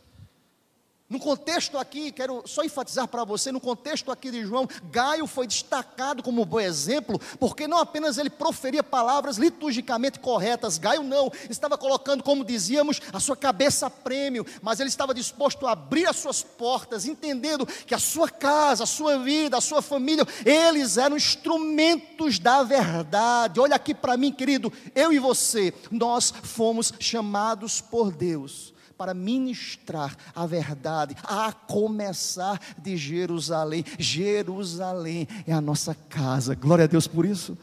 No 1.09 1.21
contexto 1.21 1.79
aqui, 1.79 2.11
quero 2.11 2.43
só 2.47 2.65
enfatizar 2.65 3.07
para 3.07 3.23
você, 3.23 3.53
no 3.53 3.61
contexto 3.61 4.11
aqui 4.11 4.29
de 4.29 4.43
João, 4.45 4.69
Gaio 4.91 5.25
foi 5.29 5.47
destacado 5.47 6.21
como 6.21 6.45
bom 6.45 6.59
exemplo, 6.59 7.21
porque 7.39 7.69
não 7.69 7.79
apenas 7.79 8.19
ele 8.19 8.29
proferia 8.29 8.83
palavras 8.83 9.37
liturgicamente 9.37 10.19
corretas, 10.19 10.79
Gaio 10.79 11.05
não, 11.05 11.31
estava 11.49 11.79
colocando, 11.79 12.25
como 12.25 12.45
dizíamos, 12.45 13.01
a 13.13 13.21
sua 13.21 13.37
cabeça 13.37 13.87
a 13.87 13.91
prêmio, 13.91 14.45
mas 14.61 14.81
ele 14.81 14.89
estava 14.89 15.15
disposto 15.15 15.65
a 15.69 15.73
abrir 15.73 16.09
as 16.09 16.17
suas 16.17 16.43
portas, 16.43 17.07
entendendo 17.07 17.65
que 17.65 17.95
a 17.95 18.01
sua 18.01 18.29
casa, 18.29 18.83
a 18.83 18.87
sua 18.87 19.17
vida, 19.17 19.57
a 19.57 19.61
sua 19.61 19.81
família, 19.81 20.27
eles 20.45 20.97
eram 20.97 21.17
instrumentos 21.17 22.41
da 22.41 22.65
verdade. 22.65 23.61
Olha 23.61 23.77
aqui 23.77 23.95
para 23.95 24.17
mim, 24.17 24.33
querido, 24.33 24.73
eu 24.93 25.13
e 25.13 25.21
você, 25.21 25.73
nós 25.89 26.35
fomos 26.43 26.93
chamados 26.99 27.81
por 27.81 28.11
Deus 28.11 28.75
para 28.97 29.15
ministrar 29.15 30.17
a 30.35 30.47
verdade, 30.47 31.17
a 31.23 31.53
começar 31.53 32.61
de 32.79 32.97
Jerusalém. 32.97 33.85
Jerusalém 33.99 35.29
é 35.47 35.53
a 35.53 35.61
nossa 35.61 35.95
casa. 35.95 36.55
Glória 36.55 36.85
a 36.85 36.89
Deus 36.89 37.07
por 37.07 37.25
isso. 37.25 37.57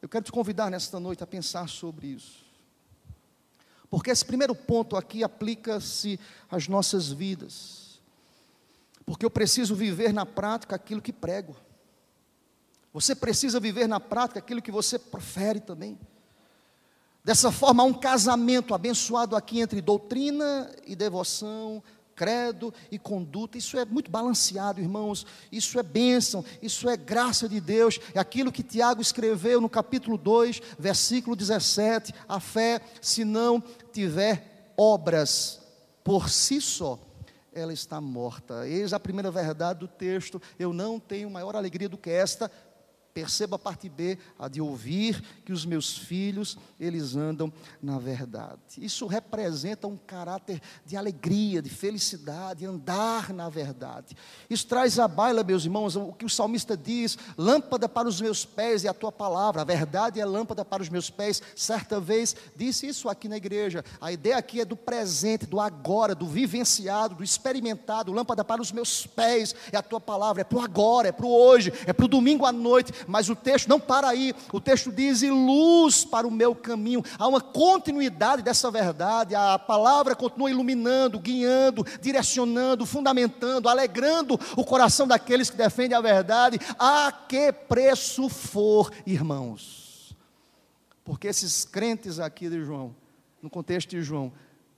Eu 0.00 0.08
quero 0.08 0.24
te 0.24 0.32
convidar 0.32 0.70
nesta 0.70 1.00
noite 1.00 1.22
a 1.22 1.26
pensar 1.26 1.68
sobre 1.68 2.08
isso. 2.08 2.44
Porque 3.90 4.10
esse 4.10 4.24
primeiro 4.24 4.54
ponto 4.54 4.96
aqui 4.96 5.22
aplica-se 5.22 6.18
às 6.50 6.68
nossas 6.68 7.10
vidas. 7.10 8.00
Porque 9.04 9.24
eu 9.24 9.30
preciso 9.30 9.74
viver 9.74 10.12
na 10.12 10.26
prática 10.26 10.74
aquilo 10.74 11.00
que 11.00 11.12
prego. 11.12 11.56
Você 12.92 13.14
precisa 13.14 13.60
viver 13.60 13.86
na 13.86 14.00
prática 14.00 14.40
aquilo 14.40 14.62
que 14.62 14.70
você 14.70 14.98
profere 14.98 15.60
também. 15.60 15.98
Dessa 17.26 17.50
forma, 17.50 17.82
há 17.82 17.86
um 17.86 17.92
casamento 17.92 18.72
abençoado 18.72 19.34
aqui 19.34 19.58
entre 19.58 19.80
doutrina 19.80 20.70
e 20.86 20.94
devoção, 20.94 21.82
credo 22.14 22.72
e 22.88 23.00
conduta. 23.00 23.58
Isso 23.58 23.76
é 23.76 23.84
muito 23.84 24.08
balanceado, 24.08 24.80
irmãos. 24.80 25.26
Isso 25.50 25.76
é 25.76 25.82
bênção, 25.82 26.44
isso 26.62 26.88
é 26.88 26.96
graça 26.96 27.48
de 27.48 27.60
Deus. 27.60 27.98
É 28.14 28.20
aquilo 28.20 28.52
que 28.52 28.62
Tiago 28.62 29.02
escreveu 29.02 29.60
no 29.60 29.68
capítulo 29.68 30.16
2, 30.16 30.62
versículo 30.78 31.34
17: 31.34 32.14
a 32.28 32.38
fé, 32.38 32.80
se 33.02 33.24
não 33.24 33.60
tiver 33.92 34.72
obras 34.76 35.60
por 36.04 36.30
si 36.30 36.60
só, 36.60 36.96
ela 37.52 37.72
está 37.72 38.00
morta. 38.00 38.68
Eis 38.68 38.92
a 38.92 39.00
primeira 39.00 39.32
verdade 39.32 39.80
do 39.80 39.88
texto. 39.88 40.40
Eu 40.56 40.72
não 40.72 41.00
tenho 41.00 41.28
maior 41.28 41.56
alegria 41.56 41.88
do 41.88 41.98
que 41.98 42.10
esta, 42.10 42.48
Perceba 43.16 43.56
a 43.56 43.58
parte 43.58 43.88
B, 43.88 44.18
a 44.38 44.46
de 44.46 44.60
ouvir 44.60 45.24
que 45.42 45.50
os 45.50 45.64
meus 45.64 45.96
filhos, 45.96 46.58
eles 46.78 47.16
andam 47.16 47.50
na 47.82 47.98
verdade. 47.98 48.60
Isso 48.76 49.06
representa 49.06 49.86
um 49.86 49.96
caráter 49.96 50.60
de 50.84 50.98
alegria, 50.98 51.62
de 51.62 51.70
felicidade, 51.70 52.66
andar 52.66 53.32
na 53.32 53.48
verdade. 53.48 54.14
Isso 54.50 54.66
traz 54.66 54.98
à 54.98 55.08
baila, 55.08 55.42
meus 55.42 55.64
irmãos, 55.64 55.96
o 55.96 56.12
que 56.12 56.26
o 56.26 56.28
salmista 56.28 56.76
diz: 56.76 57.16
lâmpada 57.38 57.88
para 57.88 58.06
os 58.06 58.20
meus 58.20 58.44
pés 58.44 58.84
e 58.84 58.88
a 58.88 58.92
tua 58.92 59.10
palavra. 59.10 59.62
A 59.62 59.64
verdade 59.64 60.20
é 60.20 60.24
lâmpada 60.26 60.62
para 60.62 60.82
os 60.82 60.90
meus 60.90 61.08
pés. 61.08 61.40
Certa 61.54 61.98
vez 61.98 62.36
disse 62.54 62.86
isso 62.86 63.08
aqui 63.08 63.30
na 63.30 63.38
igreja. 63.38 63.82
A 63.98 64.12
ideia 64.12 64.36
aqui 64.36 64.60
é 64.60 64.64
do 64.66 64.76
presente, 64.76 65.46
do 65.46 65.58
agora, 65.58 66.14
do 66.14 66.26
vivenciado, 66.26 67.14
do 67.14 67.24
experimentado. 67.24 68.12
Lâmpada 68.12 68.44
para 68.44 68.60
os 68.60 68.70
meus 68.70 69.06
pés 69.06 69.54
é 69.72 69.78
a 69.78 69.82
tua 69.82 70.02
palavra, 70.02 70.42
é 70.42 70.44
para 70.44 70.58
o 70.58 70.60
agora, 70.60 71.08
é 71.08 71.12
para 71.12 71.24
o 71.24 71.34
hoje, 71.34 71.72
é 71.86 71.94
para 71.94 72.04
o 72.04 72.08
domingo 72.08 72.44
à 72.44 72.52
noite 72.52 73.05
mas 73.06 73.28
o 73.28 73.36
texto 73.36 73.68
não 73.68 73.78
para 73.78 74.08
aí, 74.08 74.34
o 74.52 74.60
texto 74.60 74.92
diz: 74.92 75.22
e 75.22 75.30
luz 75.30 76.04
para 76.04 76.26
o 76.26 76.30
meu 76.30 76.54
caminho. 76.54 77.02
Há 77.18 77.26
uma 77.26 77.40
continuidade 77.40 78.42
dessa 78.42 78.70
verdade, 78.70 79.34
a 79.34 79.58
palavra 79.58 80.14
continua 80.14 80.50
iluminando, 80.50 81.18
guiando, 81.18 81.84
direcionando, 82.00 82.86
fundamentando, 82.86 83.68
alegrando 83.68 84.38
o 84.56 84.64
coração 84.64 85.06
daqueles 85.06 85.50
que 85.50 85.56
defendem 85.56 85.96
a 85.96 86.00
verdade, 86.00 86.58
a 86.78 87.12
que 87.12 87.52
preço 87.52 88.28
for, 88.28 88.90
irmãos. 89.06 90.16
Porque 91.04 91.28
esses 91.28 91.64
crentes 91.64 92.18
aqui 92.18 92.48
de 92.48 92.64
João, 92.64 92.94
no 93.40 93.48
contexto 93.48 93.90
de 93.90 94.02
João, 94.02 94.32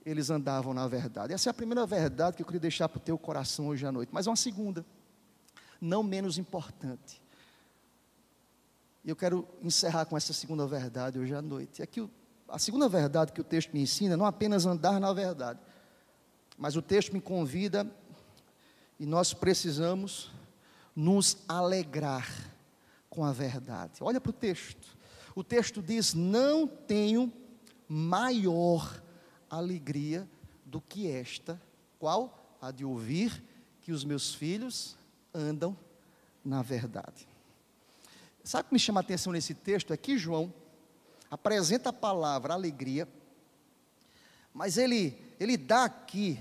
eles 0.05 0.29
andavam 0.29 0.73
na 0.73 0.87
verdade. 0.87 1.33
Essa 1.33 1.49
é 1.49 1.51
a 1.51 1.53
primeira 1.53 1.85
verdade 1.85 2.35
que 2.35 2.41
eu 2.41 2.45
queria 2.45 2.59
deixar 2.59 2.87
para 2.87 2.97
o 2.97 3.01
teu 3.01 3.17
coração 3.17 3.67
hoje 3.67 3.85
à 3.85 3.91
noite. 3.91 4.09
Mas 4.13 4.27
uma 4.27 4.35
segunda, 4.35 4.85
não 5.81 6.03
menos 6.03 6.37
importante. 6.37 7.21
E 9.09 9.11
eu 9.11 9.15
quero 9.15 9.47
encerrar 9.63 10.05
com 10.05 10.15
essa 10.15 10.33
segunda 10.33 10.67
verdade 10.67 11.17
hoje 11.17 11.33
à 11.33 11.41
noite. 11.41 11.81
É 11.81 11.87
que 11.87 11.99
o, 11.99 12.07
a 12.47 12.59
segunda 12.59 12.87
verdade 12.87 13.31
que 13.31 13.41
o 13.41 13.43
texto 13.43 13.73
me 13.73 13.81
ensina 13.81 14.15
não 14.15 14.23
apenas 14.23 14.67
andar 14.67 14.99
na 14.99 15.11
verdade, 15.11 15.59
mas 16.55 16.75
o 16.75 16.81
texto 16.83 17.11
me 17.11 17.19
convida 17.19 17.91
e 18.99 19.07
nós 19.07 19.33
precisamos 19.33 20.31
nos 20.95 21.39
alegrar 21.47 22.29
com 23.09 23.25
a 23.25 23.33
verdade. 23.33 23.93
Olha 24.01 24.21
para 24.21 24.29
o 24.29 24.33
texto. 24.33 24.95
O 25.33 25.43
texto 25.43 25.81
diz: 25.81 26.13
Não 26.13 26.67
tenho 26.67 27.33
maior 27.87 29.01
alegria 29.49 30.29
do 30.63 30.79
que 30.79 31.09
esta. 31.09 31.59
Qual? 31.97 32.55
A 32.61 32.69
de 32.69 32.85
ouvir 32.85 33.43
que 33.81 33.91
os 33.91 34.03
meus 34.03 34.35
filhos 34.35 34.95
andam 35.33 35.75
na 36.45 36.61
verdade. 36.61 37.28
Sabe 38.49 38.63
o 38.63 38.67
que 38.69 38.73
me 38.73 38.79
chama 38.79 38.99
a 38.99 39.01
atenção 39.01 39.31
nesse 39.31 39.53
texto? 39.53 39.93
É 39.93 39.97
que 39.97 40.17
João 40.17 40.51
apresenta 41.29 41.91
a 41.91 41.93
palavra 41.93 42.55
alegria, 42.55 43.07
mas 44.51 44.75
ele, 44.75 45.15
ele 45.39 45.55
dá 45.55 45.83
aqui, 45.83 46.39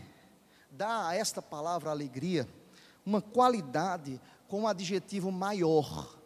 dá 0.71 1.09
a 1.09 1.15
esta 1.15 1.43
palavra 1.43 1.91
alegria, 1.91 2.49
uma 3.05 3.21
qualidade 3.21 4.19
com 4.49 4.63
um 4.63 4.67
adjetivo 4.67 5.31
maior. 5.31 6.19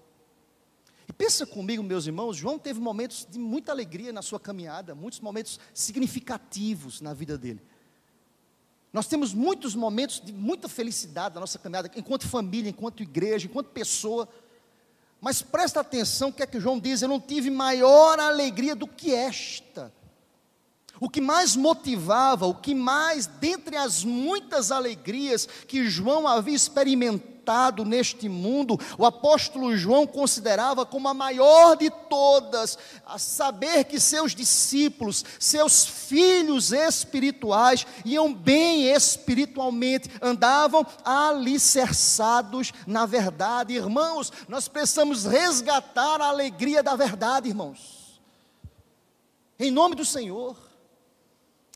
E 1.08 1.12
pensa 1.12 1.44
comigo, 1.44 1.82
meus 1.82 2.06
irmãos, 2.06 2.36
João 2.36 2.60
teve 2.60 2.78
momentos 2.78 3.26
de 3.28 3.40
muita 3.40 3.72
alegria 3.72 4.12
na 4.12 4.22
sua 4.22 4.38
caminhada, 4.38 4.94
muitos 4.94 5.18
momentos 5.18 5.58
significativos 5.74 7.00
na 7.00 7.12
vida 7.12 7.36
dele. 7.36 7.60
Nós 8.92 9.06
temos 9.08 9.32
muitos 9.32 9.74
momentos 9.74 10.20
de 10.20 10.32
muita 10.32 10.68
felicidade 10.68 11.34
na 11.34 11.40
nossa 11.40 11.58
caminhada, 11.58 11.90
enquanto 11.96 12.28
família, 12.28 12.68
enquanto 12.68 13.02
igreja, 13.02 13.46
enquanto 13.46 13.70
pessoa. 13.70 14.28
Mas 15.22 15.40
presta 15.40 15.78
atenção 15.78 16.30
o 16.30 16.32
que 16.32 16.42
é 16.42 16.46
que 16.46 16.58
João 16.58 16.80
diz: 16.80 17.00
eu 17.00 17.08
não 17.08 17.20
tive 17.20 17.48
maior 17.48 18.18
alegria 18.18 18.74
do 18.74 18.88
que 18.88 19.14
esta. 19.14 19.92
O 20.98 21.08
que 21.08 21.20
mais 21.20 21.54
motivava, 21.54 22.44
o 22.46 22.54
que 22.54 22.74
mais, 22.74 23.26
dentre 23.26 23.76
as 23.76 24.04
muitas 24.04 24.72
alegrias 24.72 25.48
que 25.68 25.88
João 25.88 26.26
havia 26.26 26.54
experimentado, 26.54 27.31
neste 27.84 28.28
mundo, 28.28 28.78
o 28.96 29.04
apóstolo 29.04 29.76
João 29.76 30.06
considerava 30.06 30.86
como 30.86 31.08
a 31.08 31.14
maior 31.14 31.76
de 31.76 31.90
todas, 31.90 32.78
a 33.06 33.18
saber 33.18 33.84
que 33.84 33.98
seus 33.98 34.34
discípulos, 34.34 35.24
seus 35.38 35.84
filhos 35.84 36.72
espirituais, 36.72 37.86
iam 38.04 38.32
bem 38.32 38.84
espiritualmente, 38.86 40.10
andavam 40.20 40.86
alicerçados 41.04 42.72
na 42.86 43.06
verdade. 43.06 43.74
Irmãos, 43.74 44.32
nós 44.48 44.68
precisamos 44.68 45.24
resgatar 45.24 46.20
a 46.20 46.28
alegria 46.28 46.82
da 46.82 46.94
verdade, 46.94 47.48
irmãos. 47.48 48.20
Em 49.58 49.70
nome 49.70 49.94
do 49.94 50.04
Senhor 50.04 50.71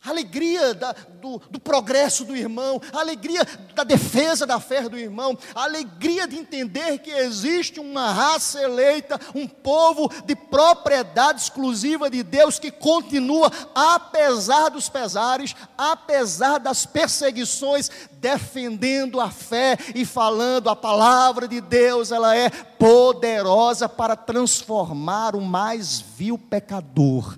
a 0.05 0.11
alegria 0.11 0.73
da, 0.73 0.95
do, 1.21 1.41
do, 1.51 1.59
progresso 1.59 2.25
do 2.25 2.37
irmão, 2.37 2.81
a 2.93 3.01
alegria 3.01 3.45
da 3.75 3.83
defesa 3.83 4.47
da 4.47 4.61
fé 4.61 4.89
do 4.89 4.97
irmão, 4.97 5.37
a 5.55 5.65
alegria 5.65 6.29
de 6.29 6.37
entender 6.37 6.99
que 6.99 7.11
existe 7.11 7.81
uma 7.81 8.13
raça 8.13 8.63
eleita, 8.63 9.21
um 9.35 9.49
povo 9.49 10.09
de 10.25 10.37
propriedade 10.37 11.41
exclusiva 11.41 12.09
de 12.09 12.23
Deus 12.23 12.59
que 12.59 12.71
continua, 12.71 13.51
apesar 13.75 14.69
dos 14.69 14.89
pesares, 14.89 15.57
apesar 15.77 16.59
das 16.59 16.87
perseguições, 16.87 17.91
defendendo 18.13 19.21
a 19.21 19.31
fé 19.31 19.77
e 19.95 20.05
falando 20.05 20.71
a 20.71 20.77
palavra 20.77 21.49
de 21.49 21.61
Deus, 21.61 22.13
ela 22.13 22.37
é 22.37 22.49
poderosa 22.49 23.89
para 23.89 24.15
transformar 24.15 25.35
o 25.35 25.41
mais 25.41 26.01
vil 26.01 26.39
pecador 26.39 27.37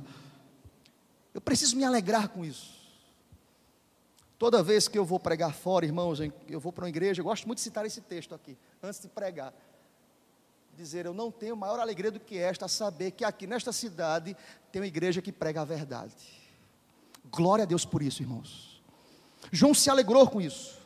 eu 1.39 1.41
preciso 1.41 1.77
me 1.77 1.85
alegrar 1.85 2.31
com 2.31 2.45
isso. 2.45 2.77
Toda 4.37 4.61
vez 4.61 4.89
que 4.89 4.99
eu 4.99 5.05
vou 5.05 5.21
pregar 5.21 5.55
fora, 5.55 5.87
irmãos, 5.87 6.19
eu 6.49 6.59
vou 6.59 6.73
para 6.73 6.83
uma 6.83 6.89
igreja, 6.89 7.21
eu 7.21 7.25
gosto 7.25 7.47
muito 7.47 7.59
de 7.59 7.63
citar 7.63 7.87
esse 7.87 8.01
texto 8.01 8.35
aqui, 8.35 8.59
antes 8.83 9.01
de 9.01 9.07
pregar. 9.07 9.55
Dizer, 10.77 11.07
eu 11.07 11.15
não 11.15 11.31
tenho 11.31 11.57
maior 11.57 11.79
alegria 11.79 12.11
do 12.11 12.19
que 12.19 12.37
esta, 12.37 12.67
saber 12.67 13.13
que 13.13 13.25
aqui 13.25 13.47
nesta 13.47 13.73
cidade 13.73 14.37
tem 14.73 14.83
uma 14.83 14.89
igreja 14.89 15.23
que 15.23 15.31
prega 15.31 15.61
a 15.61 15.65
verdade. 15.65 16.13
Glória 17.31 17.63
a 17.63 17.67
Deus 17.67 17.85
por 17.85 18.03
isso, 18.03 18.21
irmãos. 18.21 18.83
João 19.53 19.73
se 19.73 19.89
alegrou 19.89 20.29
com 20.29 20.41
isso. 20.41 20.77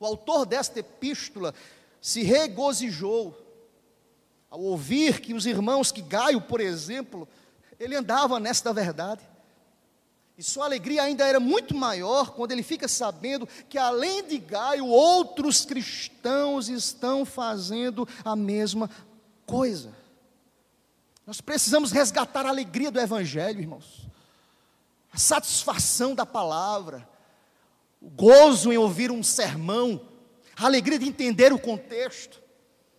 O 0.00 0.06
autor 0.06 0.44
desta 0.44 0.80
epístola 0.80 1.54
se 2.00 2.24
regozijou 2.24 3.40
ao 4.50 4.60
ouvir 4.60 5.20
que 5.20 5.34
os 5.34 5.46
irmãos 5.46 5.92
que 5.92 6.02
Gaio, 6.02 6.40
por 6.40 6.60
exemplo, 6.60 7.28
ele 7.78 7.94
andava 7.94 8.40
nesta 8.40 8.72
verdade. 8.72 9.35
E 10.38 10.42
sua 10.42 10.66
alegria 10.66 11.02
ainda 11.02 11.26
era 11.26 11.40
muito 11.40 11.74
maior 11.74 12.32
quando 12.32 12.52
ele 12.52 12.62
fica 12.62 12.86
sabendo 12.86 13.48
que, 13.68 13.78
além 13.78 14.26
de 14.26 14.36
Gaio, 14.36 14.86
outros 14.86 15.64
cristãos 15.64 16.68
estão 16.68 17.24
fazendo 17.24 18.06
a 18.22 18.36
mesma 18.36 18.90
coisa. 19.46 19.94
Nós 21.26 21.40
precisamos 21.40 21.90
resgatar 21.90 22.44
a 22.44 22.50
alegria 22.50 22.90
do 22.90 23.00
Evangelho, 23.00 23.60
irmãos, 23.60 24.06
a 25.10 25.16
satisfação 25.16 26.14
da 26.14 26.26
palavra, 26.26 27.08
o 28.00 28.10
gozo 28.10 28.70
em 28.70 28.76
ouvir 28.76 29.10
um 29.10 29.22
sermão, 29.22 30.00
a 30.54 30.66
alegria 30.66 30.98
de 30.98 31.08
entender 31.08 31.52
o 31.52 31.58
contexto 31.58 32.46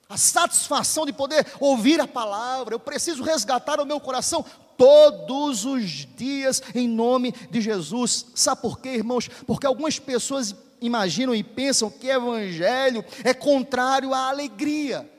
a 0.10 0.18
satisfação 0.18 1.06
de 1.06 1.12
poder 1.12 1.46
ouvir 1.60 2.00
a 2.00 2.08
palavra. 2.08 2.74
Eu 2.74 2.80
preciso 2.80 3.24
resgatar 3.24 3.80
o 3.80 3.86
meu 3.86 4.00
coração 4.00 4.46
todos 4.78 5.66
os 5.66 6.06
dias 6.16 6.62
em 6.76 6.88
nome 6.88 7.32
de 7.50 7.60
Jesus. 7.60 8.28
Sabe 8.36 8.62
por 8.62 8.80
quê, 8.80 8.90
irmãos? 8.90 9.28
Porque 9.46 9.66
algumas 9.66 10.00
pessoas 10.00 10.56
imaginam 10.80 11.34
e 11.34 11.44
pensam 11.44 11.90
que 11.90 12.08
evangelho 12.08 13.04
é 13.24 13.34
contrário 13.34 14.14
à 14.14 14.30
alegria. 14.30 15.10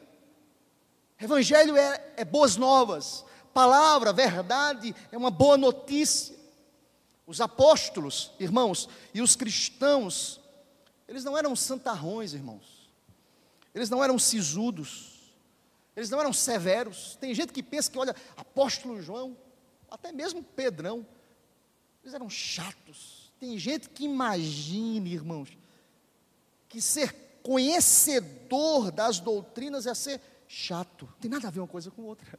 Evangelho 1.21 1.77
é, 1.77 2.13
é 2.17 2.25
boas 2.25 2.57
novas, 2.57 3.25
palavra, 3.53 4.13
verdade, 4.13 4.95
é 5.11 5.17
uma 5.17 5.31
boa 5.31 5.57
notícia. 5.57 6.37
Os 7.27 7.41
apóstolos, 7.41 8.31
irmãos, 8.39 8.89
e 9.13 9.21
os 9.21 9.37
cristãos, 9.37 10.41
eles 11.07 11.25
não 11.25 11.37
eram 11.37 11.55
santarrões, 11.57 12.33
irmãos. 12.33 12.89
Eles 13.75 13.91
não 13.91 14.03
eram 14.03 14.19
sisudos. 14.19 15.19
Eles 15.95 16.09
não 16.09 16.21
eram 16.21 16.33
severos. 16.33 17.17
Tem 17.21 17.35
gente 17.35 17.53
que 17.53 17.63
pensa 17.63 17.91
que, 17.91 17.99
olha, 17.99 18.15
apóstolo 18.37 19.03
João, 19.03 19.37
até 19.91 20.13
mesmo 20.13 20.43
Pedrão, 20.43 21.07
eles 22.03 22.15
eram 22.15 22.29
chatos. 22.29 23.33
Tem 23.39 23.59
gente 23.59 23.89
que 23.89 24.05
imagina, 24.05 25.09
irmãos, 25.09 25.57
que 26.69 26.81
ser 26.81 27.41
conhecedor 27.43 28.91
das 28.91 29.21
doutrinas 29.21 29.87
é 29.87 29.95
ser 29.95 30.21
chato. 30.47 31.07
Não 31.07 31.19
tem 31.21 31.31
nada 31.31 31.49
a 31.49 31.51
ver 31.51 31.61
uma 31.61 31.69
coisa 31.69 31.91
com 31.91 32.03
outra. 32.03 32.39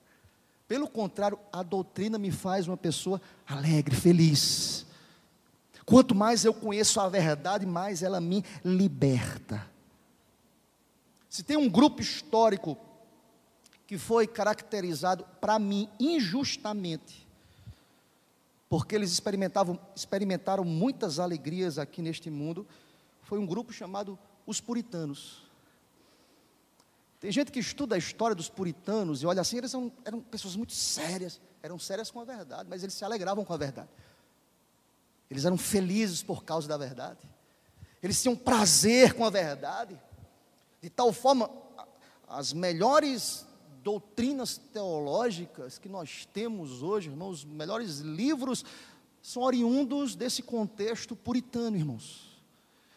Pelo 0.68 0.88
contrário, 0.88 1.40
a 1.52 1.64
doutrina 1.64 2.20
me 2.20 2.32
faz 2.32 2.68
uma 2.68 2.78
pessoa 2.78 3.22
alegre, 3.48 3.96
feliz. 3.96 4.86
Quanto 5.86 6.14
mais 6.14 6.46
eu 6.46 6.54
conheço 6.54 7.00
a 7.00 7.10
verdade, 7.10 7.66
mais 7.66 8.04
ela 8.04 8.22
me 8.22 8.44
liberta. 8.64 9.68
Se 11.28 11.42
tem 11.42 11.58
um 11.58 11.68
grupo 11.68 12.02
histórico 12.02 12.78
que 13.88 13.98
foi 13.98 14.28
caracterizado, 14.28 15.26
para 15.42 15.58
mim, 15.58 15.90
injustamente, 16.00 17.28
porque 18.70 18.96
eles 18.96 19.12
experimentavam, 19.12 19.80
experimentaram 19.96 20.64
muitas 20.64 21.18
alegrias 21.18 21.80
aqui 21.80 22.02
neste 22.02 22.30
mundo, 22.30 22.68
foi 23.24 23.40
um 23.40 23.46
grupo 23.46 23.74
chamado 23.74 24.18
os 24.46 24.62
puritanos. 24.62 25.44
Tem 27.20 27.32
gente 27.32 27.52
que 27.52 27.60
estuda 27.60 27.96
a 27.96 27.98
história 27.98 28.36
dos 28.36 28.48
puritanos 28.48 29.22
e 29.24 29.26
olha 29.26 29.42
assim, 29.42 29.58
eles 29.58 29.74
eram, 29.74 29.92
eram 30.06 30.22
pessoas 30.22 30.56
muito 30.56 30.72
sérias, 30.72 31.42
eram 31.62 31.78
sérias 31.80 32.10
com 32.12 32.22
a 32.22 32.24
verdade, 32.24 32.70
mas 32.70 32.84
eles 32.84 32.94
se 32.94 33.04
alegravam 33.04 33.44
com 33.44 33.54
a 33.54 33.58
verdade. 33.58 33.90
Eles 35.30 35.46
eram 35.46 35.58
felizes 35.58 36.24
por 36.24 36.44
causa 36.44 36.68
da 36.68 36.78
verdade. 36.78 37.20
Eles 38.02 38.22
tinham 38.22 38.36
prazer 38.36 39.14
com 39.14 39.26
a 39.26 39.30
verdade. 39.30 40.00
De 40.82 40.90
tal 40.90 41.12
forma, 41.12 41.52
as 42.28 42.54
melhores 42.54 43.46
doutrinas 43.84 44.58
teológicas 44.58 45.78
que 45.78 45.90
nós 45.90 46.28
temos 46.34 46.84
hoje, 46.84 47.10
irmãos, 47.10 47.40
os 47.40 47.46
melhores 47.46 48.00
livros 48.00 48.64
são 49.22 49.44
oriundos 49.44 50.16
desse 50.16 50.42
contexto 50.42 51.16
puritano, 51.16 51.78
irmãos. 51.78 52.30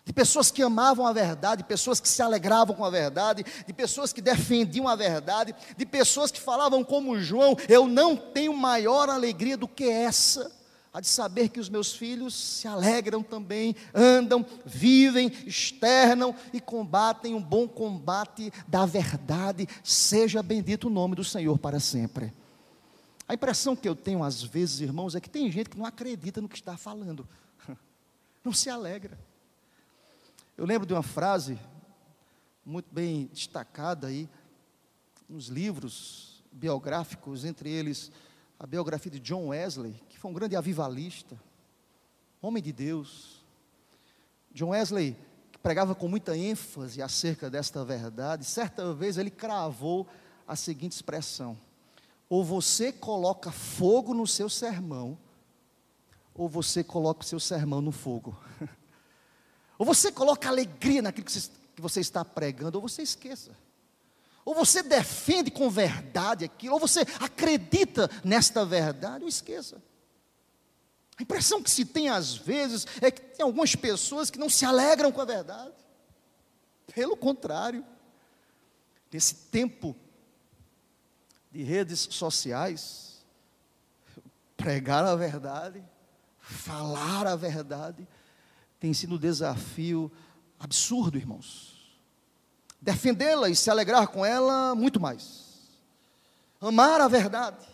De 0.05 0.13
pessoas 0.13 0.51
que 0.51 0.63
amavam 0.63 1.07
a 1.07 1.13
verdade, 1.13 1.63
de 1.63 1.69
pessoas 1.69 2.01
que 2.01 2.09
se 2.09 2.21
alegravam 2.21 2.75
com 2.75 2.85
a 2.85 2.91
verdade, 2.91 3.45
de 3.67 3.73
pessoas 3.73 4.13
que 4.13 4.21
defendiam 4.21 4.89
a 4.89 4.97
verdade, 4.97 5.55
de 5.77 5.87
pessoas 5.87 6.33
que 6.33 6.41
falavam 6.41 6.83
como 6.83 7.21
João: 7.21 7.57
Eu 7.69 7.87
não 7.87 8.17
tenho 8.17 8.53
maior 8.53 9.09
alegria 9.09 9.57
do 9.57 9.69
que 9.69 9.85
essa 9.85 10.51
a 10.93 11.01
de 11.01 11.09
saber 11.09 11.49
que 11.49 11.59
os 11.59 11.71
meus 11.71 11.95
filhos 11.95 12.35
se 12.35 12.69
alegram 12.69 13.23
também, 13.23 13.75
andam, 13.95 14.45
vivem, 14.65 15.33
externam 15.47 16.35
e 16.53 16.61
combatem 16.61 17.35
um 17.35 17.43
bom 17.43 17.67
combate 17.67 18.53
da 18.69 18.85
verdade. 18.85 19.67
Seja 19.83 20.43
bendito 20.43 20.89
o 20.89 20.91
nome 20.91 21.17
do 21.17 21.25
Senhor 21.25 21.59
para 21.59 21.81
sempre. 21.81 22.33
A 23.27 23.33
impressão 23.33 23.75
que 23.75 23.89
eu 23.89 23.97
tenho 23.97 24.23
às 24.23 24.43
vezes, 24.43 24.81
irmãos, 24.81 25.15
é 25.15 25.21
que 25.21 25.31
tem 25.31 25.51
gente 25.51 25.71
que 25.71 25.79
não 25.79 25.87
acredita 25.87 26.43
no 26.43 26.49
que 26.49 26.57
está 26.57 26.77
falando, 26.77 27.27
não 28.45 28.53
se 28.53 28.69
alegra. 28.69 29.19
Eu 30.59 30.67
lembro 30.67 30.87
de 30.87 30.93
uma 30.93 31.03
frase 31.03 31.59
muito 32.65 32.93
bem 32.93 33.31
destacada 33.33 34.09
aí 34.09 34.29
nos 35.27 35.47
livros 35.47 36.45
biográficos, 36.53 37.47
entre 37.47 37.71
eles 37.71 38.13
a 38.61 38.67
biografia 38.67 39.11
de 39.11 39.19
John 39.19 39.49
Wesley, 39.49 39.99
foi 40.23 40.31
um 40.31 40.35
grande 40.35 40.55
avivalista, 40.55 41.37
homem 42.41 42.63
de 42.63 42.73
Deus. 42.73 43.45
John 44.53 44.69
Wesley, 44.69 45.17
que 45.51 45.59
pregava 45.59 45.97
com 45.97 46.07
muita 46.07 46.37
ênfase 46.37 47.03
acerca 47.03 47.51
desta 47.51 47.85
verdade, 47.85 48.45
certa 48.45 48.95
vez 48.95 49.19
ele 49.19 49.33
cravou 49.33 50.07
a 50.47 50.55
seguinte 50.55 50.93
expressão: 50.93 51.59
ou 52.29 52.45
você 52.45 52.93
coloca 52.93 53.51
fogo 53.51 54.15
no 54.15 54.25
seu 54.25 54.49
sermão, 54.49 55.19
ou 56.33 56.49
você 56.49 56.85
coloca 56.85 57.25
o 57.25 57.27
seu 57.27 57.41
sermão 57.41 57.81
no 57.81 57.91
fogo. 57.91 58.39
ou 59.77 59.85
você 59.85 60.13
coloca 60.13 60.49
alegria 60.49 61.03
naquilo 61.03 61.27
que 61.27 61.83
você 61.83 61.99
está 61.99 62.25
pregando, 62.25 62.79
ou 62.79 62.89
você 62.89 63.03
esqueça. 63.03 63.51
Ou 64.45 64.55
você 64.55 64.85
defende 64.85 65.51
com 65.51 65.69
verdade 65.69 66.45
aquilo, 66.45 66.75
ou 66.75 66.81
você 66.81 67.01
acredita 67.19 68.09
nesta 68.23 68.65
verdade, 68.65 69.25
ou 69.25 69.29
esqueça. 69.29 69.83
A 71.23 71.25
impressão 71.25 71.63
que 71.63 71.71
se 71.71 71.85
tem 71.85 72.09
às 72.09 72.35
vezes 72.35 72.85
é 73.01 73.09
que 73.09 73.21
tem 73.21 73.45
algumas 73.45 73.77
pessoas 73.77 74.29
que 74.29 74.39
não 74.39 74.51
se 74.51 74.65
alegram 74.65 75.13
com 75.13 75.21
a 75.21 75.25
verdade. 75.25 75.73
Pelo 76.93 77.17
contrário, 77.17 77.85
nesse 79.11 79.35
tempo 79.35 79.95
de 81.53 81.63
redes 81.63 82.09
sociais, 82.11 83.25
pregar 84.57 85.05
a 85.05 85.15
verdade, 85.15 85.81
falar 86.41 87.29
a 87.29 87.37
verdade, 87.37 88.09
tem 88.81 88.93
sido 88.93 89.15
um 89.15 89.19
desafio 89.19 90.11
absurdo, 90.59 91.17
irmãos 91.17 91.83
defendê-la 92.83 93.49
e 93.49 93.55
se 93.55 93.71
alegrar 93.71 94.09
com 94.09 94.27
ela, 94.27 94.75
muito 94.75 94.99
mais. 94.99 95.53
Amar 96.61 97.01
a 97.01 97.07
verdade, 97.07 97.65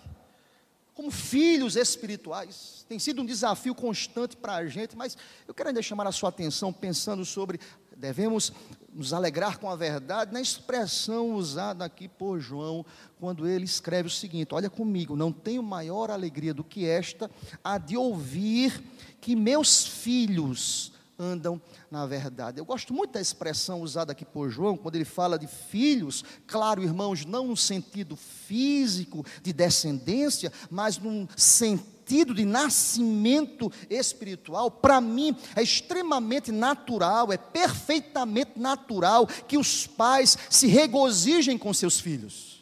como 0.94 1.10
filhos 1.10 1.76
espirituais, 1.76 2.77
tem 2.88 2.98
sido 2.98 3.20
um 3.20 3.26
desafio 3.26 3.74
constante 3.74 4.34
para 4.36 4.54
a 4.54 4.66
gente, 4.66 4.96
mas 4.96 5.16
eu 5.46 5.52
quero 5.52 5.68
ainda 5.68 5.82
chamar 5.82 6.06
a 6.06 6.12
sua 6.12 6.30
atenção 6.30 6.72
pensando 6.72 7.22
sobre, 7.22 7.60
devemos 7.94 8.50
nos 8.94 9.12
alegrar 9.12 9.58
com 9.58 9.70
a 9.70 9.76
verdade, 9.76 10.32
na 10.32 10.40
expressão 10.40 11.34
usada 11.34 11.84
aqui 11.84 12.08
por 12.08 12.40
João, 12.40 12.86
quando 13.20 13.46
ele 13.46 13.66
escreve 13.66 14.08
o 14.08 14.10
seguinte: 14.10 14.54
Olha 14.54 14.70
comigo, 14.70 15.14
não 15.14 15.30
tenho 15.30 15.62
maior 15.62 16.10
alegria 16.10 16.54
do 16.54 16.64
que 16.64 16.86
esta, 16.86 17.30
a 17.62 17.76
de 17.76 17.96
ouvir 17.96 18.82
que 19.20 19.36
meus 19.36 19.86
filhos 19.86 20.92
andam 21.18 21.60
na 21.90 22.06
verdade. 22.06 22.60
Eu 22.60 22.64
gosto 22.64 22.94
muito 22.94 23.12
da 23.12 23.20
expressão 23.20 23.82
usada 23.82 24.12
aqui 24.12 24.24
por 24.24 24.48
João, 24.48 24.76
quando 24.76 24.94
ele 24.94 25.04
fala 25.04 25.38
de 25.38 25.46
filhos, 25.46 26.24
claro, 26.46 26.82
irmãos, 26.82 27.24
não 27.24 27.48
no 27.48 27.56
sentido 27.56 28.14
físico 28.16 29.26
de 29.42 29.52
descendência, 29.52 30.52
mas 30.70 30.96
num 30.96 31.26
sentido 31.36 31.97
de 32.08 32.44
nascimento 32.44 33.70
espiritual, 33.90 34.70
para 34.70 35.00
mim 35.00 35.36
é 35.54 35.62
extremamente 35.62 36.50
natural, 36.50 37.32
é 37.32 37.36
perfeitamente 37.36 38.52
natural 38.56 39.26
que 39.26 39.58
os 39.58 39.86
pais 39.86 40.36
se 40.48 40.66
regozijem 40.66 41.58
com 41.58 41.72
seus 41.72 42.00
filhos. 42.00 42.58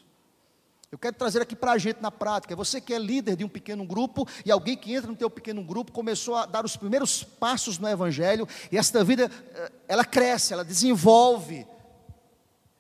Eu 0.90 0.98
quero 0.98 1.16
trazer 1.16 1.42
aqui 1.42 1.56
para 1.56 1.72
a 1.72 1.78
gente 1.78 2.00
na 2.00 2.10
prática. 2.10 2.54
Você 2.56 2.80
que 2.80 2.94
é 2.94 2.98
líder 2.98 3.36
de 3.36 3.44
um 3.44 3.48
pequeno 3.48 3.84
grupo 3.84 4.26
e 4.44 4.50
alguém 4.50 4.76
que 4.76 4.94
entra 4.94 5.10
no 5.10 5.16
teu 5.16 5.28
pequeno 5.28 5.62
grupo 5.62 5.92
começou 5.92 6.36
a 6.36 6.46
dar 6.46 6.64
os 6.64 6.76
primeiros 6.76 7.22
passos 7.22 7.76
no 7.76 7.88
Evangelho 7.88 8.48
e 8.70 8.78
esta 8.78 9.02
vida 9.02 9.30
eh, 9.54 9.72
ela 9.88 10.04
cresce, 10.04 10.52
ela 10.52 10.64
desenvolve. 10.64 11.66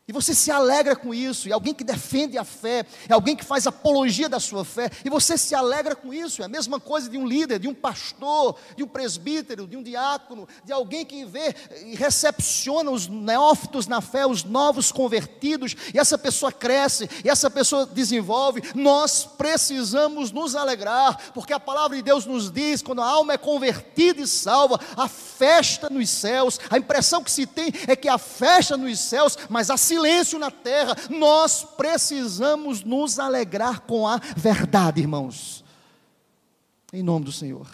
E 0.08 0.12
você 0.12 0.36
se 0.36 0.52
alegra 0.52 0.94
com 0.94 1.12
isso, 1.12 1.48
é 1.48 1.52
alguém 1.52 1.74
que 1.74 1.82
defende 1.82 2.38
a 2.38 2.44
fé, 2.44 2.86
é 3.08 3.12
alguém 3.12 3.34
que 3.34 3.44
faz 3.44 3.66
apologia 3.66 4.28
da 4.28 4.38
sua 4.38 4.64
fé, 4.64 4.88
e 5.04 5.10
você 5.10 5.36
se 5.36 5.52
alegra 5.52 5.96
com 5.96 6.14
isso. 6.14 6.42
É 6.42 6.44
a 6.44 6.48
mesma 6.48 6.78
coisa 6.78 7.10
de 7.10 7.18
um 7.18 7.26
líder, 7.26 7.58
de 7.58 7.66
um 7.66 7.74
pastor, 7.74 8.56
de 8.76 8.84
um 8.84 8.86
presbítero, 8.86 9.66
de 9.66 9.76
um 9.76 9.82
diácono, 9.82 10.46
de 10.64 10.72
alguém 10.72 11.04
que 11.04 11.24
vê 11.24 11.52
e 11.86 11.96
recepciona 11.96 12.88
os 12.88 13.08
neófitos 13.08 13.88
na 13.88 14.00
fé, 14.00 14.24
os 14.24 14.44
novos 14.44 14.92
convertidos, 14.92 15.74
e 15.92 15.98
essa 15.98 16.16
pessoa 16.16 16.52
cresce, 16.52 17.10
e 17.24 17.28
essa 17.28 17.50
pessoa 17.50 17.84
desenvolve. 17.84 18.62
Nós 18.76 19.24
precisamos 19.24 20.30
nos 20.30 20.54
alegrar, 20.54 21.32
porque 21.34 21.52
a 21.52 21.58
palavra 21.58 21.96
de 21.96 22.02
Deus 22.04 22.24
nos 22.26 22.48
diz: 22.48 22.80
quando 22.80 23.02
a 23.02 23.08
alma 23.08 23.32
é 23.32 23.38
convertida 23.38 24.20
e 24.22 24.26
salva, 24.28 24.78
a 24.96 25.08
festa 25.08 25.90
nos 25.90 26.08
céus. 26.08 26.60
A 26.70 26.78
impressão 26.78 27.24
que 27.24 27.30
se 27.32 27.44
tem 27.44 27.72
é 27.88 27.96
que 27.96 28.08
a 28.08 28.18
festa 28.18 28.76
nos 28.76 29.00
céus, 29.00 29.36
mas 29.50 29.68
a 29.68 29.76
silêncio 29.96 30.38
na 30.38 30.50
terra. 30.50 30.94
Nós 31.10 31.64
precisamos 31.64 32.84
nos 32.84 33.18
alegrar 33.18 33.80
com 33.80 34.06
a 34.06 34.18
verdade, 34.36 35.00
irmãos. 35.00 35.64
Em 36.92 37.02
nome 37.02 37.24
do 37.24 37.32
Senhor. 37.32 37.66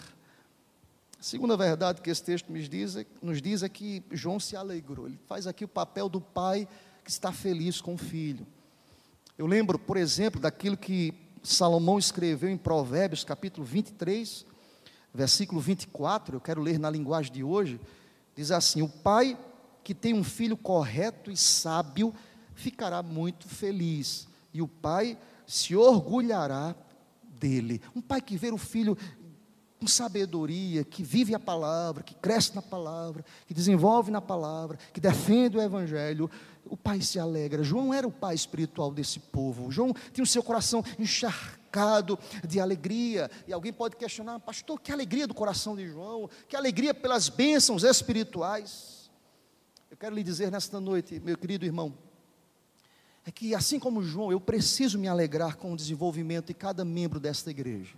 A 1.19 1.23
segunda 1.23 1.55
verdade 1.55 2.01
que 2.01 2.09
esse 2.09 2.23
texto 2.23 2.51
nos 2.51 2.67
diz, 2.67 2.95
é, 2.95 3.05
nos 3.21 3.41
diz 3.41 3.63
é 3.63 3.69
que 3.69 4.03
João 4.11 4.39
se 4.39 4.55
alegrou. 4.55 5.07
Ele 5.07 5.19
faz 5.27 5.47
aqui 5.47 5.65
o 5.65 5.67
papel 5.67 6.09
do 6.09 6.19
pai 6.19 6.67
que 7.03 7.11
está 7.11 7.31
feliz 7.31 7.81
com 7.81 7.95
o 7.95 7.97
filho. 7.97 8.47
Eu 9.37 9.45
lembro, 9.45 9.77
por 9.77 9.97
exemplo, 9.97 10.39
daquilo 10.39 10.77
que 10.77 11.13
Salomão 11.41 11.99
escreveu 11.99 12.49
em 12.49 12.57
Provérbios, 12.57 13.23
capítulo 13.23 13.65
23, 13.65 14.45
versículo 15.13 15.59
24. 15.59 16.37
Eu 16.37 16.41
quero 16.41 16.61
ler 16.61 16.79
na 16.79 16.89
linguagem 16.89 17.31
de 17.31 17.43
hoje. 17.43 17.79
Diz 18.35 18.51
assim: 18.51 18.81
O 18.81 18.89
pai 18.89 19.37
que 19.83 19.93
tem 19.93 20.13
um 20.13 20.23
filho 20.23 20.55
correto 20.55 21.29
e 21.29 21.37
sábio 21.37 22.13
ficará 22.55 23.01
muito 23.03 23.47
feliz, 23.47 24.27
e 24.53 24.61
o 24.61 24.67
pai 24.67 25.17
se 25.45 25.75
orgulhará 25.75 26.75
dele. 27.23 27.81
Um 27.95 28.01
pai 28.01 28.21
que 28.21 28.37
vê 28.37 28.51
o 28.51 28.57
filho 28.57 28.97
com 29.79 29.87
sabedoria, 29.87 30.83
que 30.85 31.03
vive 31.03 31.35
a 31.35 31.39
palavra, 31.39 32.03
que 32.03 32.15
cresce 32.15 32.55
na 32.55 32.61
palavra, 32.61 33.25
que 33.45 33.53
desenvolve 33.53 34.11
na 34.11 34.21
palavra, 34.21 34.77
que 34.93 35.01
defende 35.01 35.57
o 35.57 35.61
evangelho, 35.61 36.31
o 36.65 36.77
pai 36.77 37.01
se 37.01 37.19
alegra. 37.19 37.63
João 37.63 37.93
era 37.93 38.07
o 38.07 38.11
pai 38.11 38.33
espiritual 38.33 38.91
desse 38.91 39.19
povo. 39.19 39.69
João 39.69 39.93
tinha 40.13 40.23
o 40.23 40.27
seu 40.27 40.41
coração 40.41 40.83
encharcado 40.97 42.17
de 42.47 42.59
alegria. 42.59 43.29
E 43.45 43.51
alguém 43.51 43.73
pode 43.73 43.97
questionar, 43.97 44.39
pastor, 44.39 44.79
que 44.79 44.91
alegria 44.91 45.27
do 45.27 45.33
coração 45.33 45.75
de 45.75 45.85
João, 45.87 46.29
que 46.47 46.55
alegria 46.55 46.93
pelas 46.93 47.27
bênçãos 47.27 47.83
espirituais. 47.83 48.92
Quero 50.03 50.15
lhe 50.15 50.21
dizer 50.21 50.51
nesta 50.51 50.81
noite, 50.81 51.17
meu 51.21 51.37
querido 51.37 51.63
irmão, 51.63 51.97
é 53.25 53.31
que 53.31 53.55
assim 53.55 53.79
como 53.79 54.03
João, 54.03 54.33
eu 54.33 54.41
preciso 54.41 54.99
me 54.99 55.07
alegrar 55.07 55.55
com 55.55 55.71
o 55.71 55.77
desenvolvimento 55.77 56.47
de 56.47 56.53
cada 56.53 56.83
membro 56.83 57.21
desta 57.21 57.49
igreja. 57.49 57.95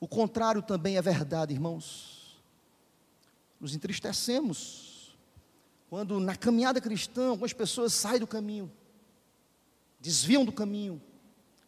O 0.00 0.08
contrário 0.08 0.60
também 0.60 0.96
é 0.96 1.00
verdade, 1.00 1.54
irmãos. 1.54 2.36
Nos 3.60 3.76
entristecemos 3.76 5.16
quando 5.88 6.18
na 6.18 6.34
caminhada 6.34 6.80
cristã 6.80 7.28
algumas 7.28 7.52
pessoas 7.52 7.92
saem 7.92 8.18
do 8.18 8.26
caminho, 8.26 8.68
desviam 10.00 10.44
do 10.44 10.50
caminho, 10.50 11.00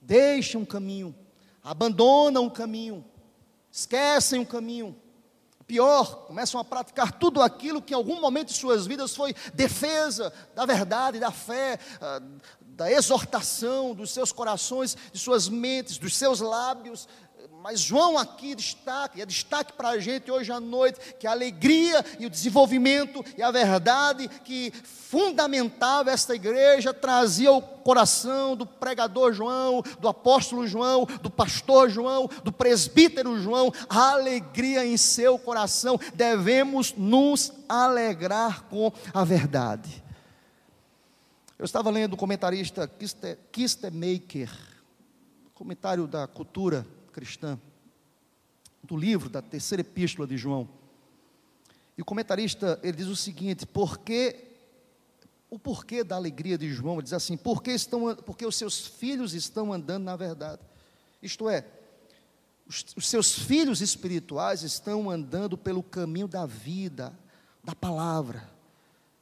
deixam 0.00 0.62
o 0.62 0.66
caminho, 0.66 1.14
abandonam 1.62 2.46
o 2.46 2.50
caminho, 2.50 3.04
esquecem 3.70 4.40
o 4.40 4.46
caminho 4.46 4.99
Pior, 5.70 6.26
começam 6.26 6.61
a 6.61 6.64
praticar 6.64 7.12
tudo 7.12 7.40
aquilo 7.40 7.80
que 7.80 7.92
em 7.92 7.96
algum 7.96 8.20
momento 8.20 8.48
de 8.48 8.54
suas 8.54 8.88
vidas 8.88 9.14
foi 9.14 9.33
defesa 9.54 10.33
da 10.52 10.66
verdade, 10.66 11.20
da 11.20 11.30
fé, 11.30 11.78
ah, 12.00 12.20
da 12.61 12.90
exortação 12.90 13.94
dos 13.94 14.11
seus 14.11 14.33
corações, 14.33 14.96
de 15.12 15.18
suas 15.20 15.48
mentes, 15.48 15.96
dos 15.96 16.16
seus 16.16 16.40
lábios, 16.40 17.06
mas 17.62 17.79
João 17.81 18.16
aqui 18.16 18.55
destaca, 18.55 19.18
e 19.18 19.20
é 19.20 19.27
destaque 19.27 19.75
para 19.75 19.90
a 19.90 19.99
gente 19.99 20.31
hoje 20.31 20.51
à 20.51 20.59
noite, 20.59 20.99
que 21.18 21.27
a 21.27 21.31
alegria 21.33 22.03
e 22.18 22.25
o 22.25 22.31
desenvolvimento 22.31 23.23
e 23.37 23.42
a 23.42 23.51
verdade 23.51 24.29
que 24.42 24.73
fundamentava 24.83 26.11
esta 26.11 26.35
igreja 26.35 26.94
trazia 26.94 27.51
ao 27.51 27.61
coração 27.61 28.57
do 28.57 28.64
pregador 28.64 29.35
João, 29.35 29.83
do 30.01 30.09
apóstolo 30.09 30.66
João, 30.66 31.05
do 31.20 31.29
pastor 31.29 31.90
João, 31.90 32.31
do 32.42 32.51
presbítero 32.51 33.38
João, 33.38 33.70
a 33.90 34.12
alegria 34.12 34.87
em 34.87 34.96
seu 34.96 35.38
coração. 35.38 36.01
Devemos 36.14 36.94
nos 36.94 37.53
alegrar 37.68 38.62
com 38.64 38.90
a 39.12 39.23
verdade. 39.23 40.03
Eu 41.59 41.66
estava 41.66 41.90
lendo 41.90 42.14
o 42.14 42.16
comentarista 42.16 42.90
Kistemaker, 43.53 44.51
comentário 45.53 46.07
da 46.07 46.27
cultura 46.27 46.87
cristã, 47.11 47.59
do 48.83 48.96
livro 48.96 49.29
da 49.29 49.42
terceira 49.42 49.81
epístola 49.81 50.27
de 50.27 50.37
João. 50.37 50.68
E 51.99 52.03
o 52.03 52.05
comentarista, 52.05 52.81
ele 52.83 52.96
diz 52.96 53.09
o 53.09 53.16
seguinte, 53.16 53.66
porque 53.66 54.46
o 55.51 55.59
porquê 55.59 56.03
da 56.05 56.16
alegria 56.16 56.57
de 56.57 56.73
João, 56.73 56.94
ele 56.94 57.03
diz 57.03 57.12
assim, 57.12 57.37
porque, 57.37 57.73
estão, 57.73 58.14
porque 58.14 58.46
os 58.46 58.57
seus 58.57 58.87
filhos 58.87 59.35
estão 59.35 59.73
andando 59.73 60.05
na 60.05 60.16
verdade. 60.16 60.62
Isto 61.20 61.49
é, 61.49 61.66
os, 62.66 62.87
os 62.96 63.09
seus 63.09 63.33
filhos 63.33 63.81
espirituais 63.81 64.62
estão 64.62 65.11
andando 65.11 65.59
pelo 65.59 65.83
caminho 65.83 66.29
da 66.29 66.46
vida, 66.46 67.12
da 67.64 67.75
palavra. 67.75 68.49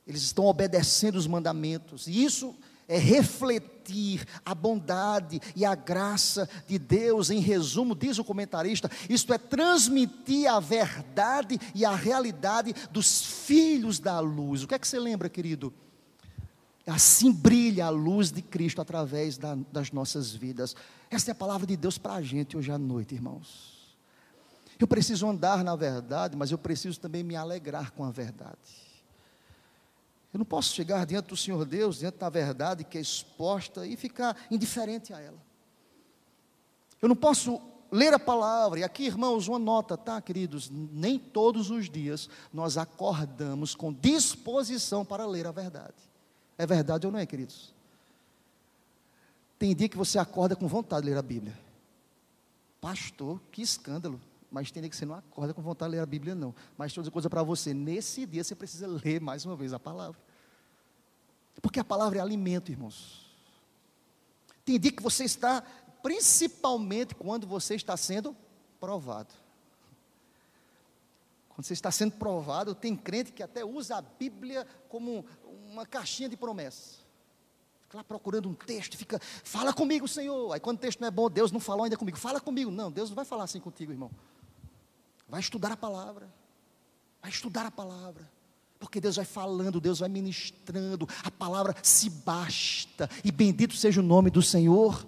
Eles 0.07 0.23
estão 0.23 0.45
obedecendo 0.45 1.17
os 1.17 1.27
mandamentos. 1.27 2.07
E 2.07 2.23
isso 2.23 2.55
é 2.89 2.99
refletir 2.99 4.25
a 4.45 4.55
bondade 4.55 5.41
e 5.55 5.65
a 5.65 5.75
graça 5.75 6.49
de 6.67 6.79
Deus. 6.79 7.29
Em 7.29 7.39
resumo, 7.39 7.95
diz 7.95 8.19
o 8.19 8.25
comentarista, 8.25 8.91
isto 9.09 9.33
é 9.33 9.39
transmitir 9.39 10.51
a 10.51 10.59
verdade 10.59 11.61
e 11.75 11.85
a 11.85 11.95
realidade 11.95 12.75
dos 12.91 13.23
filhos 13.23 13.99
da 13.99 14.19
luz. 14.19 14.63
O 14.63 14.67
que 14.67 14.75
é 14.75 14.79
que 14.79 14.89
você 14.89 14.99
lembra, 14.99 15.29
querido? 15.29 15.73
Assim 16.87 17.31
brilha 17.31 17.85
a 17.85 17.91
luz 17.91 18.33
de 18.33 18.41
Cristo 18.41 18.81
através 18.81 19.37
da, 19.37 19.55
das 19.71 19.93
nossas 19.93 20.33
vidas. 20.33 20.75
Essa 21.11 21.31
é 21.31 21.33
a 21.33 21.35
palavra 21.35 21.67
de 21.67 21.77
Deus 21.77 21.99
para 21.99 22.15
a 22.15 22.23
gente 22.23 22.57
hoje 22.57 22.73
à 22.73 22.79
noite, 22.79 23.15
irmãos. 23.15 23.77
Eu 24.79 24.87
preciso 24.87 25.29
andar 25.29 25.63
na 25.63 25.77
verdade, 25.77 26.35
mas 26.35 26.51
eu 26.51 26.57
preciso 26.57 26.99
também 26.99 27.23
me 27.23 27.37
alegrar 27.37 27.91
com 27.91 28.05
a 28.05 28.11
verdade. 28.11 28.88
Eu 30.33 30.39
não 30.39 30.45
posso 30.45 30.75
chegar 30.75 31.07
diante 31.07 31.27
do 31.27 31.37
Senhor 31.37 31.65
Deus, 31.65 31.99
diante 31.99 32.19
da 32.19 32.29
verdade 32.29 32.85
que 32.85 32.99
é 32.99 33.01
exposta 33.01 33.87
e 33.87 33.97
ficar 33.97 34.37
indiferente 34.51 35.13
a 35.13 35.21
ela. 35.21 35.39
Eu 37.01 37.09
não 37.09 37.17
posso 37.17 37.61
ler 37.91 38.13
a 38.13 38.19
palavra, 38.19 38.81
e 38.81 38.85
aqui, 38.85 39.05
irmãos, 39.05 39.49
uma 39.49 39.59
nota, 39.59 39.97
tá, 39.97 40.21
queridos? 40.21 40.69
Nem 40.71 41.19
todos 41.19 41.71
os 41.71 41.89
dias 41.89 42.29
nós 42.53 42.77
acordamos 42.77 43.75
com 43.75 43.93
disposição 43.93 45.05
para 45.05 45.27
ler 45.27 45.47
a 45.47 45.53
verdade. 45.53 45.97
É 46.59 46.67
verdade 46.67 47.07
ou 47.07 47.13
não 47.13 47.19
é, 47.19 47.25
queridos? 47.25 47.73
Tem 49.59 49.75
dia 49.75 49.89
que 49.89 49.97
você 49.97 50.19
acorda 50.19 50.55
com 50.55 50.69
vontade 50.69 51.03
de 51.03 51.11
ler 51.11 51.19
a 51.19 51.23
Bíblia. 51.23 51.59
Pastor, 52.81 53.41
que 53.51 53.63
escândalo. 53.63 54.21
Mas 54.51 54.73
dia 54.73 54.89
que 54.89 54.97
você 54.97 55.05
não 55.05 55.15
acorda 55.15 55.53
com 55.53 55.61
vontade 55.61 55.91
de 55.91 55.97
ler 55.97 56.03
a 56.03 56.07
Bíblia, 56.07 56.35
não. 56.35 56.55
Mas 56.77 56.93
dizer 56.93 57.11
coisa 57.11 57.29
para 57.29 57.43
você: 57.43 57.75
nesse 57.75 58.25
dia 58.25 58.43
você 58.43 58.55
precisa 58.55 58.87
ler 58.87 59.21
mais 59.21 59.45
uma 59.45 59.55
vez 59.55 59.73
a 59.73 59.79
palavra. 59.79 60.19
Porque 61.61 61.81
a 61.81 61.85
palavra 61.85 62.19
é 62.19 62.23
alimento, 62.23 62.71
irmãos. 62.71 63.27
Tem 64.65 64.79
dia 64.79 64.93
que 64.93 65.03
você 65.03 65.25
está, 65.25 65.63
principalmente 66.03 67.15
quando 67.15 67.47
você 67.47 67.75
está 67.75 67.97
sendo 67.97 68.37
provado. 68.79 69.35
Quando 71.49 71.67
você 71.67 71.73
está 71.73 71.91
sendo 71.91 72.13
provado, 72.13 72.75
tem 72.75 72.95
crente 72.95 73.33
que 73.33 73.43
até 73.43 73.65
usa 73.65 73.97
a 73.97 74.03
Bíblia 74.03 74.67
como 74.89 75.25
uma 75.71 75.85
caixinha 75.85 76.29
de 76.29 76.37
promessas. 76.37 77.01
Fica 77.83 77.97
lá 77.97 78.05
procurando 78.05 78.49
um 78.49 78.55
texto, 78.55 78.97
fica, 78.97 79.19
fala 79.19 79.73
comigo, 79.73 80.07
Senhor. 80.07 80.53
Aí 80.53 80.61
quando 80.61 80.77
o 80.77 80.81
texto 80.81 81.01
não 81.01 81.09
é 81.09 81.11
bom, 81.11 81.29
Deus 81.29 81.51
não 81.51 81.59
falou 81.59 81.85
ainda 81.85 81.97
comigo, 81.97 82.17
fala 82.17 82.41
comigo. 82.41 82.71
Não, 82.71 82.93
Deus 82.93 83.09
não 83.11 83.17
vai 83.17 83.25
falar 83.25 83.45
assim 83.45 83.61
contigo, 83.61 83.91
irmão. 83.91 84.11
Vai 85.29 85.41
estudar 85.41 85.73
a 85.73 85.77
palavra. 85.77 86.33
Vai 87.21 87.31
estudar 87.31 87.67
a 87.67 87.71
palavra. 87.71 88.29
Porque 88.79 89.01
Deus 89.01 89.17
vai 89.17 89.25
falando, 89.25 89.81
Deus 89.81 89.99
vai 89.99 90.09
ministrando, 90.09 91.09
a 91.25 91.31
palavra 91.31 91.75
se 91.83 92.09
basta, 92.09 93.11
e 93.25 93.33
bendito 93.33 93.75
seja 93.75 94.01
o 94.01 94.05
nome 94.05 94.31
do 94.31 94.41
Senhor. 94.41 95.05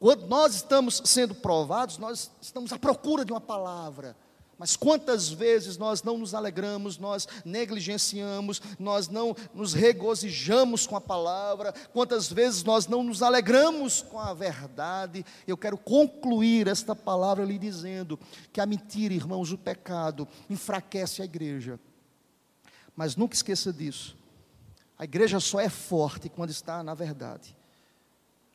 Quando 0.00 0.26
nós 0.26 0.54
estamos 0.54 1.02
sendo 1.04 1.34
provados, 1.34 1.98
nós 1.98 2.30
estamos 2.40 2.72
à 2.72 2.78
procura 2.78 3.24
de 3.24 3.32
uma 3.32 3.40
palavra. 3.40 4.16
Mas 4.58 4.76
quantas 4.76 5.28
vezes 5.28 5.76
nós 5.76 6.02
não 6.02 6.18
nos 6.18 6.34
alegramos, 6.34 6.96
nós 6.98 7.26
negligenciamos, 7.44 8.62
nós 8.78 9.08
não 9.08 9.34
nos 9.52 9.72
regozijamos 9.72 10.86
com 10.86 10.96
a 10.96 11.00
palavra, 11.00 11.72
quantas 11.92 12.30
vezes 12.32 12.62
nós 12.62 12.86
não 12.86 13.02
nos 13.02 13.22
alegramos 13.22 14.02
com 14.02 14.18
a 14.18 14.32
verdade. 14.32 15.24
Eu 15.46 15.56
quero 15.56 15.76
concluir 15.76 16.68
esta 16.68 16.94
palavra 16.94 17.44
lhe 17.44 17.58
dizendo 17.58 18.18
que 18.52 18.60
a 18.60 18.66
mentira, 18.66 19.12
irmãos, 19.12 19.50
o 19.50 19.58
pecado 19.58 20.28
enfraquece 20.48 21.20
a 21.20 21.24
igreja. 21.24 21.80
Mas 22.96 23.16
nunca 23.16 23.34
esqueça 23.34 23.72
disso. 23.72 24.16
A 24.96 25.04
igreja 25.04 25.40
só 25.40 25.58
é 25.58 25.68
forte 25.68 26.28
quando 26.28 26.50
está 26.50 26.82
na 26.82 26.94
verdade. 26.94 27.56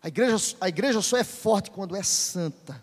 A 0.02 0.08
igreja, 0.08 0.56
a 0.62 0.70
igreja 0.70 1.02
só 1.02 1.18
é 1.18 1.24
forte 1.26 1.70
quando 1.70 1.96
é 1.96 2.04
santa. 2.04 2.82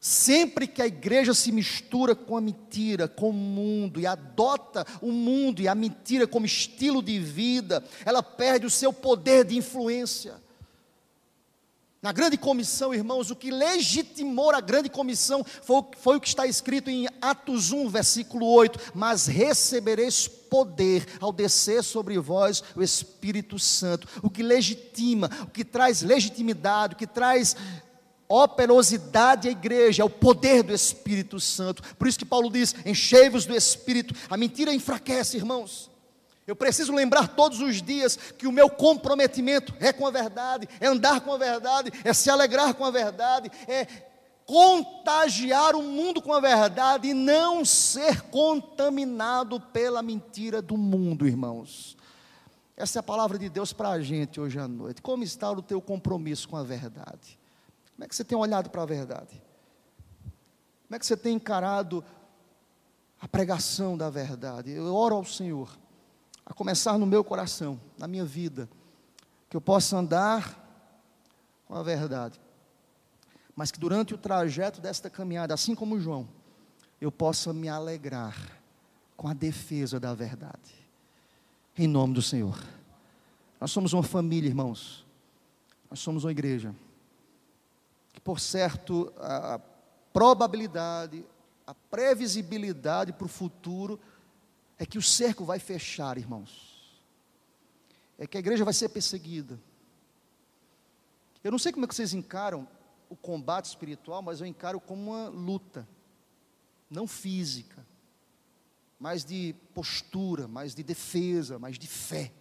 Sempre 0.00 0.66
que 0.66 0.80
a 0.80 0.86
igreja 0.86 1.34
se 1.34 1.52
mistura 1.52 2.14
com 2.14 2.34
a 2.34 2.40
mentira, 2.40 3.06
com 3.06 3.28
o 3.28 3.34
mundo, 3.34 4.00
e 4.00 4.06
adota 4.06 4.86
o 5.02 5.12
mundo 5.12 5.60
e 5.60 5.68
a 5.68 5.74
mentira 5.74 6.26
como 6.26 6.46
estilo 6.46 7.02
de 7.02 7.18
vida, 7.18 7.84
ela 8.02 8.22
perde 8.22 8.64
o 8.64 8.70
seu 8.70 8.94
poder 8.94 9.44
de 9.44 9.58
influência. 9.58 10.40
Na 12.00 12.12
grande 12.12 12.38
comissão, 12.38 12.94
irmãos, 12.94 13.30
o 13.30 13.36
que 13.36 13.50
legitimou 13.50 14.50
a 14.52 14.60
grande 14.62 14.88
comissão 14.88 15.44
foi, 15.44 15.82
foi, 15.98 16.16
o 16.16 16.20
que 16.20 16.28
está 16.28 16.46
escrito 16.46 16.88
em 16.88 17.06
Atos 17.20 17.70
1, 17.70 17.90
versículo 17.90 18.46
8: 18.46 18.92
Mas 18.94 19.26
recebereis 19.26 20.26
poder 20.26 21.06
ao 21.20 21.30
descer 21.30 21.84
sobre 21.84 22.18
vós 22.18 22.64
o 22.74 22.82
Espírito 22.82 23.58
Santo. 23.58 24.08
O 24.22 24.30
que 24.30 24.42
legitima, 24.42 25.28
o 25.42 25.48
que 25.48 25.62
traz 25.62 26.00
legitimidade, 26.00 26.94
o 26.94 26.96
que 26.96 27.06
traz 27.06 27.54
operosidade 28.30 29.48
à 29.48 29.50
igreja, 29.50 30.02
é 30.02 30.04
o 30.04 30.08
poder 30.08 30.62
do 30.62 30.72
Espírito 30.72 31.40
Santo. 31.40 31.82
Por 31.96 32.06
isso 32.06 32.18
que 32.18 32.24
Paulo 32.24 32.48
diz: 32.48 32.74
enchei-vos 32.86 33.44
do 33.44 33.54
Espírito. 33.54 34.14
A 34.30 34.36
mentira 34.36 34.72
enfraquece, 34.72 35.36
irmãos. 35.36 35.90
Eu 36.46 36.54
preciso 36.56 36.92
lembrar 36.92 37.28
todos 37.28 37.60
os 37.60 37.82
dias 37.82 38.16
que 38.16 38.46
o 38.46 38.52
meu 38.52 38.70
comprometimento 38.70 39.74
é 39.78 39.92
com 39.92 40.06
a 40.06 40.10
verdade, 40.10 40.68
é 40.80 40.86
andar 40.86 41.20
com 41.20 41.32
a 41.32 41.36
verdade, 41.36 41.92
é 42.04 42.12
se 42.12 42.30
alegrar 42.30 42.74
com 42.74 42.84
a 42.84 42.90
verdade, 42.90 43.50
é 43.68 43.86
contagiar 44.46 45.76
o 45.76 45.82
mundo 45.82 46.20
com 46.20 46.32
a 46.32 46.40
verdade 46.40 47.08
e 47.08 47.14
não 47.14 47.64
ser 47.64 48.22
contaminado 48.22 49.60
pela 49.60 50.02
mentira 50.02 50.60
do 50.60 50.76
mundo, 50.76 51.26
irmãos. 51.26 51.96
Essa 52.76 52.98
é 52.98 53.00
a 53.00 53.04
palavra 53.04 53.38
de 53.38 53.48
Deus 53.48 53.72
para 53.72 53.90
a 53.90 54.00
gente 54.00 54.40
hoje 54.40 54.58
à 54.58 54.66
noite. 54.66 55.02
Como 55.02 55.22
está 55.22 55.50
o 55.52 55.62
teu 55.62 55.80
compromisso 55.80 56.48
com 56.48 56.56
a 56.56 56.64
verdade? 56.64 57.38
Como 58.00 58.06
é 58.06 58.08
que 58.08 58.16
você 58.16 58.24
tem 58.24 58.38
olhado 58.38 58.70
para 58.70 58.80
a 58.80 58.86
verdade? 58.86 59.42
Como 60.86 60.96
é 60.96 60.98
que 60.98 61.04
você 61.04 61.18
tem 61.18 61.34
encarado 61.34 62.02
a 63.20 63.28
pregação 63.28 63.94
da 63.94 64.08
verdade? 64.08 64.70
Eu 64.70 64.94
oro 64.94 65.16
ao 65.16 65.24
Senhor 65.26 65.78
a 66.46 66.54
começar 66.54 66.96
no 66.96 67.04
meu 67.04 67.22
coração, 67.22 67.78
na 67.98 68.08
minha 68.08 68.24
vida, 68.24 68.70
que 69.50 69.56
eu 69.56 69.60
possa 69.60 69.98
andar 69.98 70.58
com 71.66 71.74
a 71.74 71.82
verdade, 71.82 72.40
mas 73.54 73.70
que 73.70 73.78
durante 73.78 74.14
o 74.14 74.18
trajeto 74.18 74.80
desta 74.80 75.10
caminhada, 75.10 75.52
assim 75.52 75.74
como 75.74 76.00
João, 76.00 76.26
eu 77.02 77.12
possa 77.12 77.52
me 77.52 77.68
alegrar 77.68 78.34
com 79.14 79.28
a 79.28 79.34
defesa 79.34 80.00
da 80.00 80.14
verdade, 80.14 80.74
em 81.76 81.86
nome 81.86 82.14
do 82.14 82.22
Senhor. 82.22 82.58
Nós 83.60 83.70
somos 83.70 83.92
uma 83.92 84.02
família, 84.02 84.48
irmãos, 84.48 85.04
nós 85.90 86.00
somos 86.00 86.24
uma 86.24 86.30
igreja, 86.30 86.74
por 88.22 88.40
certo, 88.40 89.12
a 89.18 89.60
probabilidade, 90.12 91.24
a 91.66 91.74
previsibilidade 91.74 93.12
para 93.12 93.24
o 93.24 93.28
futuro 93.28 93.98
é 94.78 94.84
que 94.86 94.98
o 94.98 95.02
cerco 95.02 95.44
vai 95.44 95.58
fechar, 95.58 96.18
irmãos. 96.18 97.00
É 98.18 98.26
que 98.26 98.36
a 98.36 98.40
igreja 98.40 98.64
vai 98.64 98.74
ser 98.74 98.88
perseguida. 98.88 99.58
Eu 101.42 101.50
não 101.50 101.58
sei 101.58 101.72
como 101.72 101.84
é 101.84 101.88
que 101.88 101.94
vocês 101.94 102.12
encaram 102.12 102.68
o 103.08 103.16
combate 103.16 103.66
espiritual, 103.66 104.20
mas 104.22 104.40
eu 104.40 104.46
encaro 104.46 104.80
como 104.80 105.12
uma 105.12 105.28
luta, 105.28 105.88
não 106.88 107.06
física, 107.06 107.86
mas 108.98 109.24
de 109.24 109.54
postura, 109.74 110.46
mais 110.46 110.74
de 110.74 110.82
defesa, 110.82 111.58
mais 111.58 111.78
de 111.78 111.86
fé. 111.86 112.32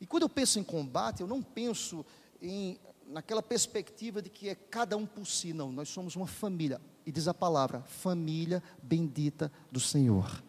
E 0.00 0.06
quando 0.06 0.24
eu 0.24 0.28
penso 0.28 0.58
em 0.58 0.64
combate, 0.64 1.20
eu 1.20 1.26
não 1.26 1.42
penso 1.42 2.04
em, 2.42 2.78
naquela 3.08 3.42
perspectiva 3.42 4.20
de 4.20 4.28
que 4.28 4.48
é 4.48 4.54
cada 4.54 4.96
um 4.96 5.06
por 5.06 5.26
si, 5.26 5.52
não, 5.52 5.72
nós 5.72 5.88
somos 5.88 6.14
uma 6.16 6.26
família, 6.26 6.80
e 7.04 7.12
diz 7.12 7.26
a 7.28 7.34
palavra, 7.34 7.82
família 7.82 8.62
bendita 8.82 9.50
do 9.72 9.80
Senhor. 9.80 10.42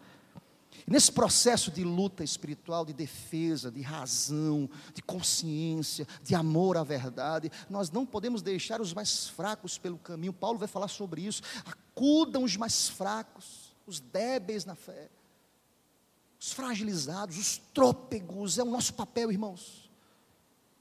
Nesse 0.86 1.12
processo 1.12 1.70
de 1.70 1.84
luta 1.84 2.24
espiritual, 2.24 2.84
de 2.84 2.92
defesa, 2.92 3.70
de 3.70 3.80
razão, 3.80 4.68
de 4.94 5.02
consciência, 5.02 6.06
de 6.22 6.34
amor 6.34 6.76
à 6.76 6.82
verdade, 6.82 7.50
nós 7.68 7.90
não 7.90 8.06
podemos 8.06 8.42
deixar 8.42 8.80
os 8.80 8.92
mais 8.92 9.28
fracos 9.28 9.78
pelo 9.78 9.98
caminho. 9.98 10.32
Paulo 10.32 10.58
vai 10.58 10.68
falar 10.68 10.88
sobre 10.88 11.22
isso. 11.22 11.42
Acudam 11.64 12.44
os 12.44 12.56
mais 12.56 12.88
fracos, 12.88 13.74
os 13.86 14.00
débeis 14.00 14.64
na 14.64 14.74
fé, 14.74 15.10
os 16.40 16.52
fragilizados, 16.52 17.36
os 17.36 17.58
trôpegos. 17.74 18.58
É 18.58 18.62
o 18.62 18.70
nosso 18.70 18.94
papel, 18.94 19.30
irmãos. 19.30 19.89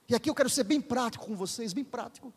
E 0.10 0.16
aqui 0.16 0.30
eu 0.30 0.36
quero 0.36 0.50
ser 0.50 0.64
bem 0.64 0.82
prático 0.82 1.26
com 1.26 1.36
vocês, 1.36 1.72
bem 1.72 1.84
prático. 1.84 2.34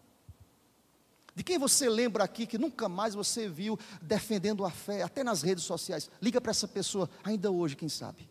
De 1.35 1.43
quem 1.43 1.59
você 1.59 1.89
lembra 1.89 2.23
aqui 2.23 2.47
que 2.47 2.59
nunca 2.59 2.89
mais 2.89 3.15
você 3.15 3.49
viu 3.49 3.79
defendendo 4.03 4.65
a 4.67 4.71
fé, 4.71 5.03
até 5.03 5.25
nas 5.25 5.41
redes 5.41 5.65
sociais? 5.65 6.11
Liga 6.21 6.41
para 6.41 6.51
essa 6.51 6.69
pessoa, 6.69 7.09
ainda 7.25 7.51
hoje, 7.51 7.75
quem 7.75 7.89
sabe. 7.89 8.29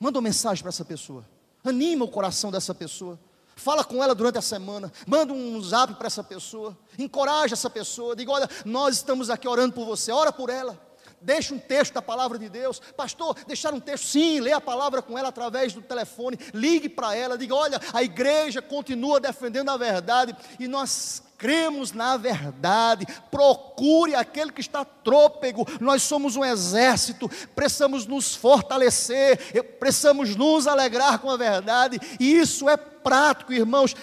Manda 0.00 0.18
uma 0.18 0.22
mensagem 0.22 0.62
para 0.62 0.70
essa 0.70 0.84
pessoa. 0.84 1.28
Anima 1.62 2.06
o 2.06 2.10
coração 2.10 2.50
dessa 2.50 2.74
pessoa. 2.74 3.20
Fala 3.56 3.84
com 3.84 4.02
ela 4.02 4.14
durante 4.14 4.38
a 4.38 4.42
semana. 4.42 4.90
Manda 5.06 5.32
um 5.32 5.62
zap 5.62 5.94
para 5.94 6.06
essa 6.06 6.24
pessoa. 6.24 6.76
Encoraja 6.98 7.54
essa 7.54 7.70
pessoa. 7.70 8.16
Diga: 8.16 8.32
olha, 8.32 8.48
nós 8.64 8.96
estamos 8.96 9.30
aqui 9.30 9.46
orando 9.46 9.74
por 9.74 9.84
você. 9.84 10.10
Ora 10.10 10.32
por 10.32 10.50
ela. 10.50 10.80
Deixa 11.24 11.54
um 11.54 11.58
texto 11.58 11.94
da 11.94 12.02
palavra 12.02 12.38
de 12.38 12.50
Deus. 12.50 12.78
Pastor, 12.94 13.34
deixar 13.46 13.72
um 13.72 13.80
texto, 13.80 14.04
sim, 14.04 14.40
lê 14.40 14.52
a 14.52 14.60
palavra 14.60 15.00
com 15.00 15.18
ela 15.18 15.28
através 15.28 15.72
do 15.72 15.80
telefone. 15.80 16.38
Ligue 16.52 16.86
para 16.86 17.16
ela, 17.16 17.38
diga: 17.38 17.54
olha, 17.54 17.80
a 17.94 18.02
igreja 18.02 18.60
continua 18.60 19.18
defendendo 19.18 19.70
a 19.70 19.76
verdade 19.78 20.36
e 20.60 20.68
nós 20.68 21.22
cremos 21.38 21.92
na 21.92 22.18
verdade, 22.18 23.06
procure 23.30 24.14
aquele 24.14 24.52
que 24.52 24.60
está 24.60 24.84
trôpego. 24.84 25.66
Nós 25.80 26.02
somos 26.02 26.36
um 26.36 26.44
exército, 26.44 27.28
precisamos 27.54 28.06
nos 28.06 28.34
fortalecer, 28.34 29.64
precisamos 29.78 30.36
nos 30.36 30.66
alegrar 30.66 31.18
com 31.20 31.30
a 31.30 31.38
verdade, 31.38 31.98
e 32.20 32.36
isso 32.36 32.68
é 32.68 32.76
prático, 32.76 33.52
irmãos. 33.52 33.96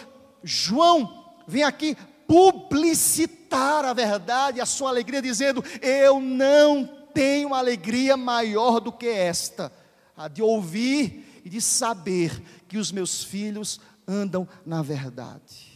João 0.43 1.23
vem 1.47 1.63
aqui 1.63 1.95
publicitar 2.27 3.85
a 3.85 3.93
verdade, 3.93 4.59
a 4.59 4.65
sua 4.65 4.89
alegria, 4.89 5.21
dizendo: 5.21 5.63
Eu 5.81 6.19
não 6.19 7.00
tenho 7.13 7.53
alegria 7.53 8.15
maior 8.15 8.79
do 8.79 8.91
que 8.91 9.07
esta, 9.07 9.71
a 10.15 10.27
de 10.27 10.41
ouvir 10.41 11.41
e 11.43 11.49
de 11.49 11.61
saber 11.61 12.41
que 12.67 12.77
os 12.77 12.91
meus 12.91 13.23
filhos 13.23 13.79
andam 14.07 14.47
na 14.65 14.81
verdade. 14.81 15.71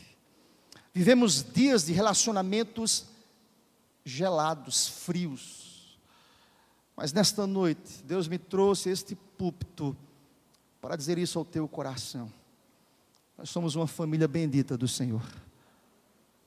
Vivemos 0.93 1.43
dias 1.43 1.86
de 1.86 1.93
relacionamentos 1.93 3.06
gelados, 4.04 4.88
frios. 4.88 5.98
Mas 6.95 7.12
nesta 7.12 7.45
noite, 7.45 8.02
Deus 8.04 8.28
me 8.28 8.38
trouxe 8.38 8.89
este 8.89 9.15
púlpito 9.15 9.95
para 10.80 10.95
dizer 10.95 11.17
isso 11.17 11.38
ao 11.38 11.43
teu 11.43 11.67
coração. 11.67 12.32
Nós 13.38 13.50
somos 13.50 13.76
uma 13.76 13.88
família 13.88 14.28
bendita 14.28 14.78
do 14.78 14.88
Senhor. 14.88 15.24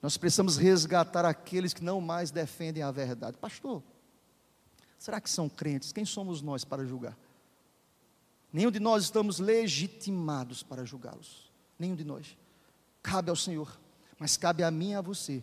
Nós 0.01 0.17
precisamos 0.17 0.57
resgatar 0.57 1.25
aqueles 1.25 1.75
que 1.75 1.83
não 1.83 2.01
mais 2.01 2.31
defendem 2.31 2.83
a 2.83 2.91
verdade. 2.91 3.37
Pastor, 3.37 3.83
será 4.99 5.21
que 5.21 5.31
são 5.31 5.49
crentes? 5.49 5.93
Quem 5.93 6.05
somos 6.05 6.43
nós 6.43 6.65
para 6.65 6.85
julgar? 6.85 7.17
Nenhum 8.53 8.71
de 8.71 8.81
nós 8.81 9.05
estamos 9.05 9.39
legitimados 9.39 10.63
para 10.63 10.85
julgá-los. 10.85 11.51
Nenhum 11.79 11.95
de 11.95 12.05
nós. 12.05 12.37
Cabe 13.03 13.31
ao 13.31 13.37
Senhor. 13.37 13.79
Mas 14.19 14.37
cabe 14.37 14.63
a 14.63 14.71
mim 14.71 14.91
e 14.91 14.95
a 14.95 15.01
você 15.01 15.43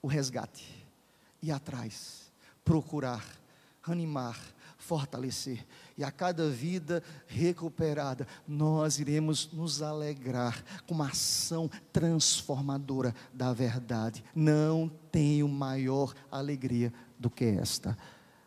o 0.00 0.06
resgate. 0.06 0.86
Ir 1.42 1.50
atrás, 1.50 2.30
procurar, 2.64 3.24
animar, 3.82 4.38
fortalecer. 4.78 5.64
E 5.96 6.04
a 6.04 6.10
cada 6.10 6.48
vida 6.48 7.02
recuperada, 7.26 8.26
nós 8.46 8.98
iremos 8.98 9.50
nos 9.52 9.82
alegrar 9.82 10.62
com 10.86 10.94
uma 10.94 11.08
ação 11.08 11.70
transformadora 11.92 13.14
da 13.32 13.52
verdade. 13.52 14.24
Não 14.34 14.90
tenho 15.10 15.48
maior 15.48 16.14
alegria 16.30 16.92
do 17.18 17.30
que 17.30 17.44
esta, 17.44 17.96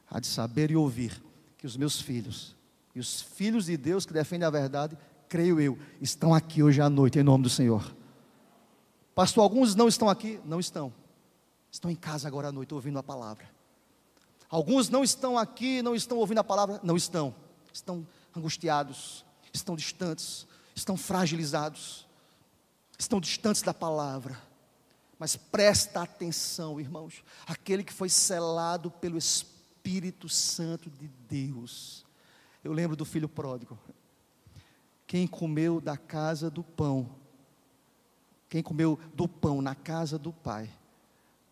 a 0.09 0.19
de 0.19 0.27
saber 0.27 0.71
e 0.71 0.75
ouvir 0.75 1.21
que 1.57 1.65
os 1.65 1.75
meus 1.75 1.99
filhos 1.99 2.55
e 2.95 2.99
os 2.99 3.21
filhos 3.21 3.65
de 3.65 3.75
Deus 3.75 4.05
que 4.05 4.13
defendem 4.13 4.47
a 4.47 4.49
verdade, 4.49 4.97
creio 5.27 5.59
eu, 5.59 5.77
estão 6.01 6.33
aqui 6.33 6.63
hoje 6.63 6.79
à 6.79 6.89
noite, 6.89 7.19
em 7.19 7.23
nome 7.23 7.43
do 7.43 7.49
Senhor. 7.49 7.93
Pastor, 9.13 9.43
alguns 9.43 9.75
não 9.75 9.87
estão 9.87 10.09
aqui? 10.09 10.39
Não 10.45 10.59
estão. 10.59 10.93
Estão 11.69 11.91
em 11.91 11.95
casa 11.95 12.27
agora 12.27 12.47
à 12.47 12.51
noite 12.53 12.73
ouvindo 12.73 12.97
a 12.97 13.03
palavra. 13.03 13.49
Alguns 14.49 14.89
não 14.89 15.03
estão 15.03 15.37
aqui, 15.37 15.81
não 15.81 15.93
estão 15.93 16.17
ouvindo 16.17 16.37
a 16.37 16.43
palavra? 16.43 16.79
Não 16.81 16.95
estão. 16.95 17.35
Estão 17.73 18.07
angustiados, 18.33 19.25
estão 19.53 19.75
distantes, 19.75 20.47
estão 20.73 20.95
fragilizados, 20.95 22.07
estão 22.97 23.19
distantes 23.19 23.61
da 23.61 23.73
palavra. 23.73 24.41
Mas 25.19 25.35
presta 25.35 26.01
atenção, 26.01 26.79
irmãos, 26.79 27.23
aquele 27.45 27.83
que 27.83 27.91
foi 27.93 28.07
selado 28.07 28.89
pelo 28.89 29.17
Espírito 29.85 30.27
Santo 30.27 30.89
de 30.89 31.07
Deus. 31.29 32.03
Eu 32.63 32.73
lembro 32.73 32.95
do 32.95 33.05
filho 33.05 33.29
pródigo. 33.29 33.77
quem 35.05 35.27
comeu 35.27 35.79
da 35.79 35.95
casa 35.95 36.49
do 36.49 36.63
pão, 36.63 37.07
quem 38.49 38.63
comeu 38.63 38.99
do 39.13 39.27
pão 39.27 39.61
na 39.61 39.75
casa 39.75 40.17
do 40.17 40.33
Pai, 40.33 40.67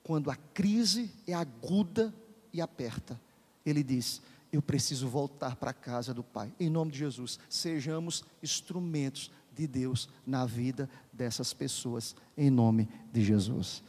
quando 0.01 0.31
a 0.31 0.35
crise 0.35 1.11
é 1.27 1.33
aguda 1.35 2.11
e 2.51 2.59
aperta, 2.59 3.21
ele 3.63 3.83
diz: 3.83 4.19
Eu 4.51 4.63
preciso 4.63 5.07
voltar 5.07 5.55
para 5.55 5.69
a 5.69 5.73
casa 5.73 6.11
do 6.11 6.23
Pai. 6.23 6.51
Em 6.59 6.71
nome 6.71 6.91
de 6.91 6.97
Jesus, 6.97 7.39
sejamos 7.47 8.23
instrumentos 8.41 9.29
de 9.55 9.67
Deus 9.67 10.09
na 10.25 10.43
vida 10.43 10.89
dessas 11.13 11.53
pessoas, 11.53 12.15
em 12.35 12.49
nome 12.49 12.89
de 13.11 13.23
Jesus. 13.23 13.81